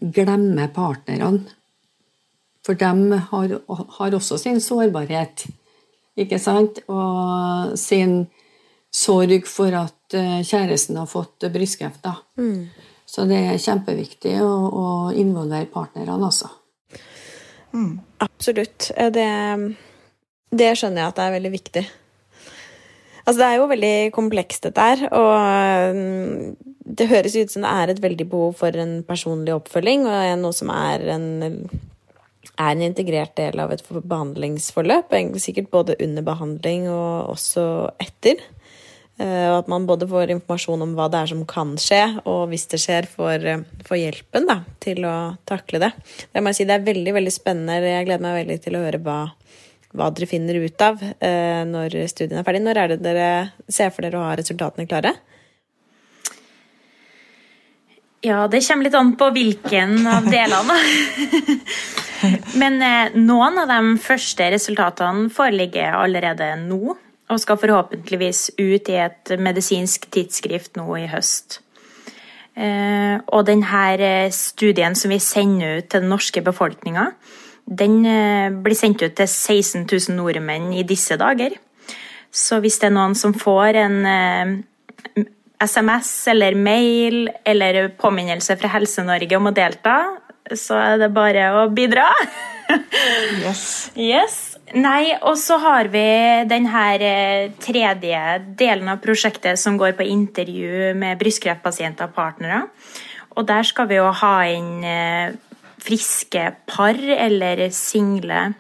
glemmer 0.01 0.73
partnerne. 0.75 1.47
For 2.67 2.77
de 2.77 3.21
har, 3.31 3.55
har 3.99 4.15
også 4.15 4.37
sin 4.41 4.61
sårbarhet 4.61 5.47
ikke 6.19 6.39
sant? 6.43 6.83
Og 6.91 7.79
sin 7.79 8.27
sorg 8.95 9.47
for 9.49 9.75
at 9.79 10.17
eh, 10.17 10.41
kjæresten 10.43 10.99
har 10.99 11.09
fått 11.09 11.47
brystkreft. 11.53 12.03
da. 12.03 12.17
Mm. 12.39 12.69
Så 13.09 13.25
det 13.29 13.39
er 13.41 13.63
kjempeviktig 13.63 14.35
å, 14.45 14.53
å 14.69 14.87
involvere 15.17 15.71
partnerne, 15.73 16.19
altså. 16.19 16.51
Mm. 17.73 18.01
Absolutt. 18.25 18.91
Det, 19.15 19.29
det, 20.51 20.69
skjønner 20.77 21.03
jeg 21.03 21.13
at 21.13 21.17
det 21.17 21.25
er 21.25 21.35
veldig 21.37 21.53
viktig. 21.55 21.85
Altså, 23.29 23.43
det 23.43 23.47
er 23.47 23.59
jo 23.59 23.69
veldig 23.69 23.95
komplekst, 24.17 24.65
dette 24.65 24.89
her. 24.89 25.05
Og 25.13 25.99
mm, 25.99 26.73
det 26.99 27.11
høres 27.11 27.37
ut 27.37 27.53
som 27.53 27.67
det 27.67 27.75
er 27.75 27.93
et 27.93 28.03
veldig 28.03 28.27
behov 28.33 28.57
for 28.63 28.81
en 28.81 29.03
personlig 29.05 29.53
oppfølging, 29.59 30.09
og 30.09 30.33
noe 30.41 30.57
som 30.57 30.73
er 30.73 31.05
en 31.13 31.29
er 32.59 32.75
en 32.75 32.83
integrert 32.83 33.37
del 33.39 33.61
av 33.63 33.73
et 33.75 33.83
behandlingsforløp. 33.87 35.13
Sikkert 35.39 35.71
både 35.71 35.99
under 36.03 36.25
behandling 36.27 36.89
og 36.91 37.35
også 37.37 37.65
etter. 38.03 38.41
Eh, 39.19 39.47
og 39.51 39.57
at 39.61 39.71
man 39.71 39.87
både 39.87 40.07
får 40.11 40.33
informasjon 40.35 40.83
om 40.85 40.95
hva 40.99 41.09
det 41.11 41.23
er 41.23 41.31
som 41.33 41.45
kan 41.49 41.75
skje, 41.81 42.03
og 42.31 42.49
hvis 42.53 42.69
det 42.71 42.79
skjer, 42.83 43.09
får, 43.11 43.47
får 43.87 43.99
hjelpen 43.99 44.47
da, 44.51 44.61
til 44.83 45.07
å 45.09 45.17
takle 45.49 45.83
det. 45.83 45.93
Det, 46.31 46.43
si, 46.55 46.67
det 46.69 46.77
er 46.79 46.87
veldig 46.87 47.15
veldig 47.19 47.35
spennende. 47.35 47.81
Jeg 47.83 48.07
gleder 48.07 48.27
meg 48.27 48.41
veldig 48.43 48.59
til 48.63 48.79
å 48.79 48.85
høre 48.85 49.03
hva, 49.03 49.19
hva 49.97 50.11
dere 50.13 50.29
finner 50.29 50.59
ut 50.61 50.85
av 50.85 51.01
eh, 51.01 51.65
når 51.69 51.97
studien 52.11 52.41
er 52.41 52.47
ferdig. 52.47 52.63
Når 52.65 52.81
er 52.83 52.93
det 52.93 53.01
dere 53.05 53.29
ser 53.73 53.93
for 53.95 54.05
dere 54.05 54.21
å 54.21 54.27
ha 54.27 54.37
resultatene 54.39 54.89
klare? 54.89 55.15
Ja, 58.25 58.49
det 58.51 58.65
kommer 58.67 58.89
litt 58.89 58.99
an 58.99 59.15
på 59.19 59.31
hvilken 59.35 60.03
av 60.11 60.27
delene. 60.27 60.77
Men 62.61 62.81
eh, 62.83 63.15
noen 63.15 63.61
av 63.63 63.71
de 63.71 63.95
første 64.03 64.51
resultatene 64.55 65.29
foreligger 65.33 65.95
allerede 65.97 66.51
nå, 66.65 66.97
og 67.29 67.41
skal 67.41 67.61
forhåpentligvis 67.61 68.43
ut 68.59 68.89
i 68.91 69.01
et 69.05 69.35
medisinsk 69.39 70.09
tidsskrift 70.13 70.79
nå 70.81 70.89
i 70.99 71.07
høst. 71.13 71.61
Eh, 72.59 73.21
og 73.31 73.45
denne 73.47 74.31
studien 74.35 74.97
som 74.99 75.13
vi 75.15 75.21
sender 75.23 75.79
ut 75.79 75.91
til 75.93 76.03
den 76.03 76.11
norske 76.11 76.43
befolkninga, 76.43 77.13
den 77.69 78.01
eh, 78.07 78.49
blir 78.51 78.77
sendt 78.77 79.03
ut 79.05 79.15
til 79.19 79.29
16 79.29 79.85
000 79.85 80.17
nordmenn 80.17 80.73
i 80.73 80.87
disse 80.89 81.19
dager. 81.21 81.57
Så 82.33 82.61
hvis 82.65 82.79
det 82.81 82.89
er 82.89 82.97
noen 82.97 83.17
som 83.17 83.35
får 83.37 83.79
en 83.83 83.99
SMS 85.61 86.13
eh, 86.27 86.33
eller 86.33 86.57
mail 86.57 87.29
eller 87.45 87.89
påminnelse 88.01 88.57
fra 88.61 88.73
Helse-Norge 88.73 89.37
om 89.37 89.51
å 89.51 89.57
delta, 89.57 89.99
så 90.57 90.79
er 90.81 91.03
det 91.03 91.11
bare 91.13 91.51
å 91.61 91.67
bidra. 91.73 92.07
yes. 93.45 93.91
yes. 93.97 94.39
Nei, 94.77 95.15
og 95.25 95.37
så 95.41 95.57
har 95.61 95.89
vi 95.93 96.05
den 96.49 96.69
her 96.73 97.05
eh, 97.05 97.51
tredje 97.65 98.23
delen 98.57 98.89
av 98.93 99.03
prosjektet 99.05 99.61
som 99.61 99.77
går 99.81 99.97
på 99.97 100.09
intervju 100.09 100.95
med 100.97 101.21
brystkreftpasienter 101.21 102.09
og 102.09 102.17
partnere. 102.17 102.65
Og 103.37 103.45
der 103.49 103.65
skal 103.65 103.89
vi 103.93 104.01
jo 104.01 104.09
ha 104.09 104.35
inn 104.49 104.81
friske 105.89 106.45
par 106.69 106.99
eller 107.01 107.69
single 107.75 108.51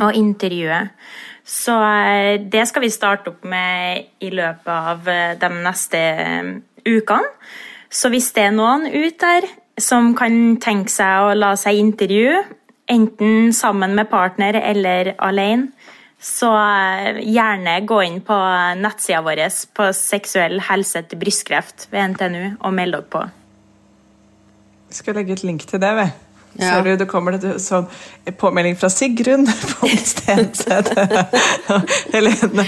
og 0.00 0.16
intervjue. 0.16 0.80
Så 1.46 1.74
eh, 1.78 2.40
det 2.42 2.64
skal 2.68 2.82
vi 2.82 2.92
starte 2.92 3.30
opp 3.30 3.46
med 3.46 4.08
i 4.24 4.32
løpet 4.34 4.72
av 4.72 5.08
eh, 5.08 5.36
de 5.38 5.50
neste 5.54 6.00
eh, 6.00 6.50
ukene. 6.88 7.30
Så 7.86 8.10
hvis 8.10 8.32
det 8.34 8.48
er 8.48 8.56
noen 8.56 8.88
ute 8.90 9.14
der 9.22 9.46
som 9.80 10.10
kan 10.18 10.56
tenke 10.62 10.90
seg 10.90 11.28
å 11.28 11.36
la 11.36 11.52
seg 11.60 11.78
intervjue, 11.78 12.42
enten 12.90 13.52
sammen 13.54 13.94
med 13.98 14.10
partner 14.10 14.58
eller 14.58 15.14
alene, 15.22 15.70
så 16.22 16.48
gjerne 17.20 17.74
gå 17.86 17.98
inn 18.02 18.22
på 18.24 18.36
nettsida 18.80 19.20
vår 19.22 19.42
på 19.76 19.90
seksuell 19.94 20.62
helse 20.64 21.02
til 21.06 21.20
brystkreft 21.20 21.86
ved 21.92 22.14
NTNU 22.14 22.56
og 22.56 22.72
meld 22.74 22.96
dere 22.96 23.10
på. 23.12 23.22
Vi 24.88 24.96
skal 24.96 25.18
legge 25.20 25.36
et 25.36 25.44
link 25.44 25.66
til 25.68 25.82
det, 25.82 25.92
vi. 26.00 26.06
Ja. 26.60 26.80
Du, 26.84 26.90
det 26.96 27.06
kommer 27.10 27.36
det 27.36 27.56
sånn 27.62 27.86
påmelding 28.40 28.76
fra 28.80 28.88
Sigrun 28.92 29.44
på 29.74 29.90
Stenseth. 29.92 30.92
Helene. 32.14 32.64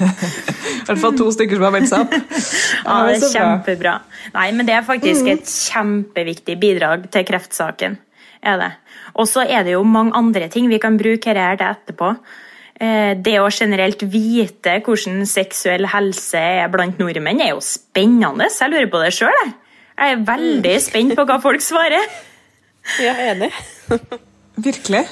I 0.00 0.86
hvert 0.88 1.00
fall 1.02 1.16
to 1.18 1.30
stykker 1.34 1.58
som 1.58 1.66
har 1.68 1.74
meldt 1.76 1.90
seg 1.90 2.04
opp. 2.06 2.14
Ja, 2.84 2.98
det 3.08 3.16
er 3.18 3.32
kjempebra. 3.34 3.96
Nei, 4.36 4.46
men 4.56 4.68
det 4.68 4.76
er 4.78 4.86
faktisk 4.86 5.28
et 5.30 5.48
kjempeviktig 5.50 6.56
bidrag 6.62 7.08
til 7.12 7.26
kreftsaken. 7.28 7.98
Er 8.40 8.56
det. 8.60 8.70
Og 9.20 9.26
så 9.28 9.44
er 9.44 9.66
det 9.66 9.74
jo 9.74 9.82
mange 9.84 10.14
andre 10.16 10.48
ting 10.52 10.70
vi 10.70 10.78
kan 10.80 10.96
bruke 11.00 11.34
her 11.36 11.58
til 11.60 11.66
etterpå. 11.68 12.14
Eh, 12.80 13.12
Det 13.20 13.36
å 13.40 13.50
generelt 13.52 14.00
vite 14.08 14.78
hvordan 14.86 15.26
seksuell 15.28 15.84
helse 15.92 16.40
er 16.40 16.70
blant 16.72 16.98
nordmenn, 16.98 17.42
er 17.44 17.52
jo 17.52 17.60
spennende. 17.60 18.48
Jeg 18.48 18.72
lurer 18.72 18.88
på 18.92 19.02
det 19.04 19.12
sjøl, 19.18 19.36
jeg. 19.44 19.52
Jeg 20.00 20.14
er 20.16 20.24
veldig 20.24 20.76
spent 20.80 21.12
på 21.18 21.26
hva 21.28 21.36
folk 21.42 21.60
svarer. 21.60 22.06
Ja, 23.04 23.14
enig. 23.30 23.52
Virkelig. 24.56 25.04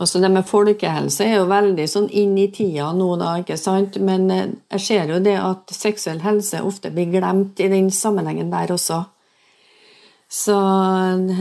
Altså 0.00 0.20
det 0.22 0.30
med 0.32 0.46
folkehelse 0.48 1.26
er 1.26 1.40
jo 1.40 1.48
veldig 1.50 1.84
sånn 1.90 2.08
inn 2.16 2.32
i 2.40 2.46
tida 2.54 2.88
nå, 2.96 3.08
da, 3.20 3.34
ikke 3.42 3.58
sant? 3.60 3.98
Men 4.00 4.30
eh, 4.32 4.46
jeg 4.76 4.84
ser 4.86 5.12
jo 5.12 5.18
det 5.20 5.36
at 5.36 5.74
seksuell 5.76 6.22
helse 6.24 6.62
ofte 6.64 6.92
blir 6.94 7.10
glemt 7.12 7.60
i 7.60 7.68
den 7.68 7.90
sammenhengen 7.92 8.52
der 8.52 8.72
også. 8.72 9.02
Så 10.30 10.56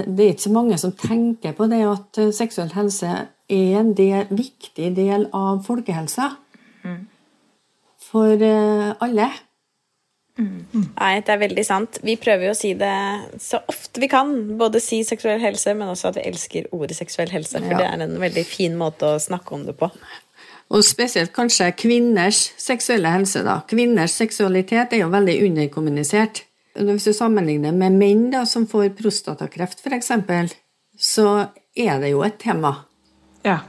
det 0.08 0.26
er 0.26 0.34
ikke 0.34 0.48
så 0.48 0.54
mange 0.56 0.80
som 0.82 0.96
tenker 0.98 1.54
på 1.56 1.70
det 1.72 1.84
at 1.88 2.20
eh, 2.20 2.34
seksuell 2.36 2.74
helse 2.76 3.14
er 3.50 3.80
en 3.80 3.94
del, 3.98 4.28
viktig 4.34 4.92
del 4.98 5.30
av 5.34 5.64
folkehelsa. 5.66 6.34
For 8.10 8.42
eh, 8.42 8.92
alle. 10.40 10.86
Nei, 11.00 11.12
det 11.26 11.34
er 11.34 11.42
veldig 11.44 11.66
sant. 11.68 12.00
Vi 12.06 12.16
prøver 12.22 12.50
jo 12.50 12.54
å 12.56 12.58
si 12.58 12.74
det 12.80 12.94
så 13.44 13.60
ofte 13.70 14.02
vi 14.02 14.10
kan. 14.12 14.32
Både 14.60 14.82
si 14.84 15.02
seksuell 15.08 15.40
helse, 15.44 15.74
men 15.78 15.92
også 15.92 16.10
at 16.12 16.20
vi 16.20 16.26
elsker 16.30 16.68
ordet 16.76 16.98
seksuell 16.98 17.30
helse. 17.34 17.60
For 17.60 17.72
Ja. 17.72 17.78
det 17.78 17.88
er 17.88 18.04
en 18.08 18.18
veldig 18.20 18.46
fin 18.46 18.76
måte 18.80 19.06
å 19.16 19.20
snakke 19.20 19.54
om 19.54 19.66
det 19.66 19.78
på. 19.78 19.92
Og 20.70 20.84
spesielt 20.86 21.34
kanskje 21.34 21.72
kvinners 21.76 22.52
seksuelle 22.58 23.10
helse. 23.10 23.44
da. 23.44 23.62
Kvinners 23.68 24.12
seksualitet 24.12 24.94
er 24.94 24.98
jo 25.04 25.10
veldig 25.10 25.42
underkommunisert. 25.48 26.44
Hvis 26.76 27.04
du 27.10 27.14
sammenligner 27.14 27.74
med 27.74 27.92
menn 27.98 28.30
da, 28.32 28.46
som 28.46 28.68
får 28.68 28.92
prostatakreft 28.96 29.82
f.eks., 29.84 30.12
så 31.00 31.50
er 31.76 32.00
det 32.00 32.12
jo 32.12 32.22
et 32.24 32.38
tema. 32.40 32.86
Ja. 33.44 33.60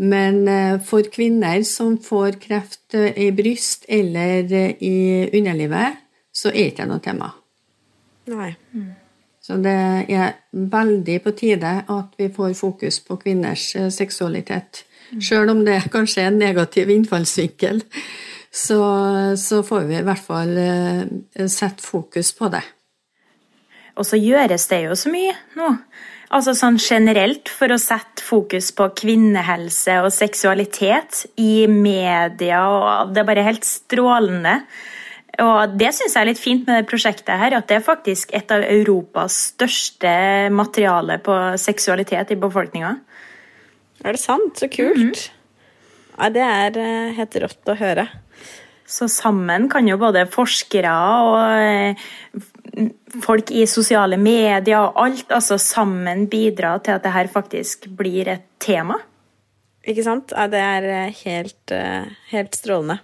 Men 0.00 0.46
eh, 0.48 0.78
for 0.80 1.02
kvinner 1.12 1.62
som 1.68 1.98
får 1.98 2.38
kreft 2.40 2.94
eh, 2.94 3.12
i 3.16 3.30
bryst 3.36 3.84
eller 3.88 4.44
eh, 4.52 4.76
i 4.80 5.28
underlivet, 5.36 5.98
så 6.40 6.52
er 6.52 6.70
ikke 6.70 6.86
det 6.86 6.90
noe 6.90 7.04
tema. 7.04 7.30
Nei. 8.30 8.50
Så 9.40 9.56
det 9.60 9.76
er 10.12 10.36
veldig 10.52 11.16
på 11.24 11.32
tide 11.36 11.72
at 11.88 12.16
vi 12.20 12.28
får 12.32 12.54
fokus 12.58 13.00
på 13.04 13.18
kvinners 13.20 13.70
seksualitet. 13.72 14.84
seksualitet. 15.10 15.24
Selv 15.26 15.50
om 15.50 15.64
det 15.66 15.80
kanskje 15.90 16.22
er 16.22 16.30
en 16.30 16.38
negativ 16.38 16.90
innfallsvinkel, 16.92 17.82
så, 18.50 18.80
så 19.38 19.62
får 19.66 19.88
vi 19.88 19.98
i 19.98 20.04
hvert 20.06 20.22
fall 20.22 20.52
eh, 20.58 21.48
sette 21.50 21.82
fokus 21.82 22.32
på 22.36 22.50
det. 22.52 22.62
Og 23.98 24.06
så 24.06 24.18
gjøres 24.20 24.68
det 24.70 24.84
jo 24.86 24.96
så 24.98 25.10
mye 25.12 25.34
nå. 25.58 25.74
Altså 26.30 26.54
sånn 26.54 26.78
generelt 26.78 27.50
for 27.50 27.74
å 27.74 27.80
sette 27.82 28.22
fokus 28.22 28.70
på 28.78 28.86
kvinnehelse 29.00 29.96
og 30.04 30.12
seksualitet 30.14 31.24
i 31.42 31.66
media, 31.66 32.62
og 32.70 33.10
det 33.10 33.24
er 33.24 33.30
bare 33.32 33.46
helt 33.48 33.66
strålende. 33.66 34.60
Og 35.38 35.76
det 35.78 35.92
syns 35.94 36.16
jeg 36.16 36.24
er 36.24 36.28
litt 36.28 36.40
fint 36.42 36.66
med 36.66 36.80
det 36.80 36.88
prosjektet 36.90 37.38
her, 37.38 37.54
at 37.54 37.68
det 37.70 37.78
er 37.78 37.86
faktisk 37.86 38.32
et 38.36 38.50
av 38.50 38.64
Europas 38.66 39.36
største 39.54 40.12
materiale 40.52 41.20
på 41.22 41.36
seksualitet 41.60 42.34
i 42.34 42.40
befolkninga. 42.40 42.96
Er 44.04 44.16
det 44.16 44.22
sant? 44.22 44.56
Så 44.58 44.68
kult. 44.72 45.28
Ja, 46.16 46.30
det 46.32 46.42
er 46.44 46.78
eh, 46.80 47.12
helt 47.16 47.36
rått 47.44 47.70
å 47.70 47.76
høre. 47.78 48.06
Så 48.90 49.06
sammen 49.12 49.68
kan 49.70 49.86
jo 49.86 50.00
både 50.00 50.26
forskere 50.28 50.94
og 51.22 51.36
eh, 51.62 52.08
folk 53.22 53.52
i 53.54 53.66
sosiale 53.70 54.18
medier 54.20 54.80
og 54.82 54.98
alt 55.04 55.30
altså 55.36 55.60
sammen 55.62 56.26
bidra 56.32 56.74
til 56.82 56.96
at 56.96 57.06
det 57.06 57.14
her 57.14 57.30
faktisk 57.30 57.86
blir 57.96 58.32
et 58.34 58.48
tema. 58.60 58.98
Ikke 59.86 60.04
sant? 60.04 60.34
Ja, 60.34 60.48
det 60.50 60.64
er 60.64 60.90
eh, 60.96 61.22
helt, 61.22 61.76
helt 62.34 62.58
strålende. 62.58 63.00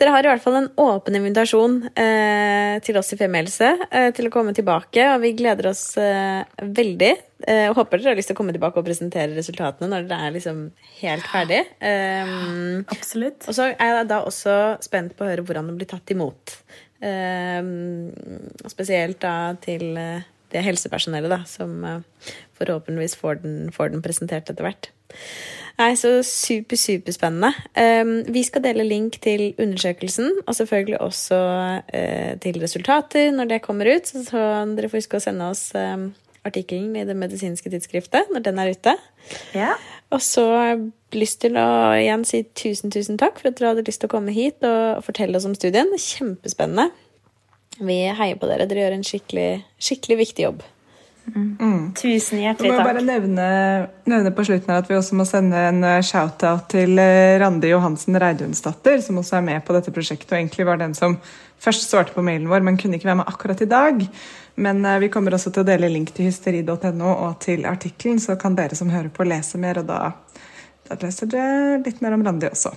Dere 0.00 0.14
har 0.14 0.24
i 0.24 0.30
hvert 0.30 0.40
fall 0.40 0.56
en 0.56 0.68
åpen 0.80 1.16
invitasjon 1.18 1.74
eh, 1.92 2.78
til 2.84 2.96
oss 2.96 3.12
i 3.12 3.18
Femihelse 3.20 3.66
eh, 3.90 4.06
til 4.16 4.30
å 4.30 4.32
komme 4.32 4.54
tilbake, 4.56 5.04
og 5.12 5.20
vi 5.20 5.34
gleder 5.36 5.68
oss 5.74 5.82
eh, 6.00 6.40
veldig. 6.64 7.10
Eh, 7.44 7.66
og 7.68 7.76
håper 7.82 8.00
dere 8.00 8.14
har 8.14 8.18
lyst 8.18 8.32
til 8.32 8.36
å 8.36 8.38
komme 8.38 8.54
tilbake 8.56 8.80
og 8.80 8.86
presentere 8.86 9.36
resultatene 9.36 9.90
når 9.92 10.08
dere 10.08 10.30
er 10.30 10.34
liksom 10.38 10.62
helt 11.02 11.28
ferdig. 11.28 11.60
Um, 11.84 12.80
Absolutt. 12.96 13.44
og 13.44 13.56
så 13.56 13.68
er 13.74 13.92
jeg 13.98 14.08
da 14.08 14.22
også 14.24 14.56
spent 14.84 15.16
på 15.18 15.26
å 15.26 15.30
høre 15.34 15.44
hvordan 15.44 15.68
det 15.68 15.76
blir 15.82 15.90
tatt 15.92 16.14
imot. 16.16 16.56
Um, 17.00 18.08
spesielt 18.72 19.20
da 19.20 19.34
til 19.60 20.00
eh, 20.00 20.24
det 20.52 20.64
helsepersonellet 20.66 21.32
da, 21.32 21.42
som 21.48 21.76
eh, 21.84 22.32
forhåpentligvis 22.58 23.16
får 23.20 23.44
den, 23.44 23.60
får 23.74 23.94
den 23.94 24.04
presentert 24.04 24.48
etter 24.48 24.66
hvert. 24.66 24.90
Nei, 25.80 25.94
så 25.96 26.18
super, 26.26 26.76
superspennende. 26.76 27.54
Um, 27.72 28.10
vi 28.28 28.42
skal 28.44 28.64
dele 28.66 28.84
link 28.84 29.16
til 29.24 29.54
undersøkelsen, 29.56 30.42
og 30.44 30.56
selvfølgelig 30.58 30.98
også 31.00 31.38
eh, 31.96 32.34
til 32.42 32.58
resultater 32.60 33.30
når 33.32 33.54
det 33.54 33.62
kommer 33.64 33.88
ut. 33.88 34.10
Så, 34.10 34.26
så 34.28 34.42
dere 34.76 34.90
får 34.92 35.00
huske 35.00 35.20
å 35.20 35.24
sende 35.24 35.48
oss 35.48 35.70
um, 35.72 36.10
artikkelen 36.44 36.92
i 37.00 37.06
det 37.08 37.16
medisinske 37.16 37.72
tidsskriftet 37.72 38.28
når 38.32 38.44
den 38.44 38.60
er 38.60 38.74
ute. 38.74 38.96
Ja. 39.56 39.76
Og 40.12 40.20
så 40.24 40.44
har 40.52 40.66
jeg 40.72 41.20
lyst 41.20 41.40
til 41.44 41.56
å 41.60 41.68
igjen 41.96 42.26
si 42.28 42.42
tusen, 42.58 42.92
tusen 42.92 43.16
takk 43.20 43.38
for 43.40 43.50
at 43.50 43.60
dere 43.60 43.72
hadde 43.72 43.86
lyst 43.86 44.02
til 44.02 44.10
å 44.10 44.14
komme 44.16 44.34
hit 44.34 44.60
og 44.66 45.00
fortelle 45.06 45.38
oss 45.38 45.48
om 45.48 45.56
studien. 45.56 45.88
Kjempespennende. 45.96 46.90
Vi 47.80 48.02
heier 48.18 48.36
på 48.36 48.50
dere. 48.50 48.68
Dere 48.68 48.84
gjør 48.84 48.98
en 48.98 49.06
skikkelig, 49.06 49.48
skikkelig 49.80 50.20
viktig 50.26 50.48
jobb. 50.48 50.64
Tusen 51.30 52.20
Så 52.24 52.38
hjertelig 52.40 52.70
må 52.70 52.76
jeg 52.78 52.86
bare 52.86 53.02
nevne, 53.04 53.46
nevne 54.08 54.32
på 54.34 54.44
slutten 54.46 54.72
her 54.72 54.82
at 54.82 54.88
vi 54.90 54.96
også 54.96 55.16
må 55.18 55.26
sende 55.28 55.58
en 55.68 55.84
eh, 55.86 56.02
shout-out 56.06 56.68
til 56.72 56.98
eh, 56.98 57.36
Randi 57.42 57.70
Johansen 57.70 58.18
Reidunsdatter, 58.18 59.00
som 59.04 59.20
også 59.20 59.38
er 59.38 59.46
med 59.46 59.64
på 59.66 59.76
dette 59.76 59.92
prosjektet, 59.94 60.32
og 60.32 60.38
egentlig 60.40 60.66
var 60.66 60.80
den 60.80 60.96
som 60.98 61.18
først 61.60 61.86
svarte 61.90 62.14
på 62.16 62.24
mailen 62.26 62.48
vår, 62.50 62.64
men 62.66 62.78
kunne 62.80 62.98
ikke 62.98 63.10
være 63.10 63.20
med 63.20 63.30
akkurat 63.30 63.62
i 63.62 63.68
dag. 63.70 64.00
Men 64.60 64.84
eh, 64.84 65.00
vi 65.04 65.10
kommer 65.12 65.36
også 65.36 65.52
til 65.54 65.64
å 65.64 65.68
dele 65.70 65.92
link 65.92 66.14
til 66.16 66.30
hysteri.no 66.30 67.12
og 67.12 67.36
til 67.44 67.66
artikkelen, 67.68 68.22
så 68.22 68.38
kan 68.40 68.58
dere 68.58 68.78
som 68.78 68.90
hører 68.92 69.12
på, 69.14 69.26
lese 69.28 69.60
mer, 69.60 69.82
og 69.82 69.90
da, 69.90 70.00
da 70.88 70.98
leser 71.04 71.30
dere 71.30 71.82
litt 71.84 72.02
mer 72.04 72.16
om 72.16 72.24
Randi 72.26 72.50
også. 72.50 72.74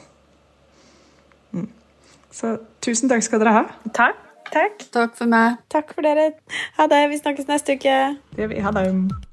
Mm. 1.54 1.72
Så 2.34 2.58
tusen 2.84 3.12
takk 3.12 3.26
skal 3.26 3.42
dere 3.42 3.58
ha. 3.62 3.66
Takk. 3.94 4.33
Takk. 4.54 4.86
Takk 4.94 5.16
for 5.18 5.30
meg. 5.30 5.58
Takk 5.74 5.94
for 5.96 6.06
dere. 6.06 6.32
Ha 6.78 6.88
det. 6.92 7.04
Vi 7.10 7.22
snakkes 7.22 7.50
neste 7.50 7.80
uke. 7.80 8.00
Det 8.38 8.50
vi. 8.54 8.62
Ha 8.62 8.72
det. 8.78 9.33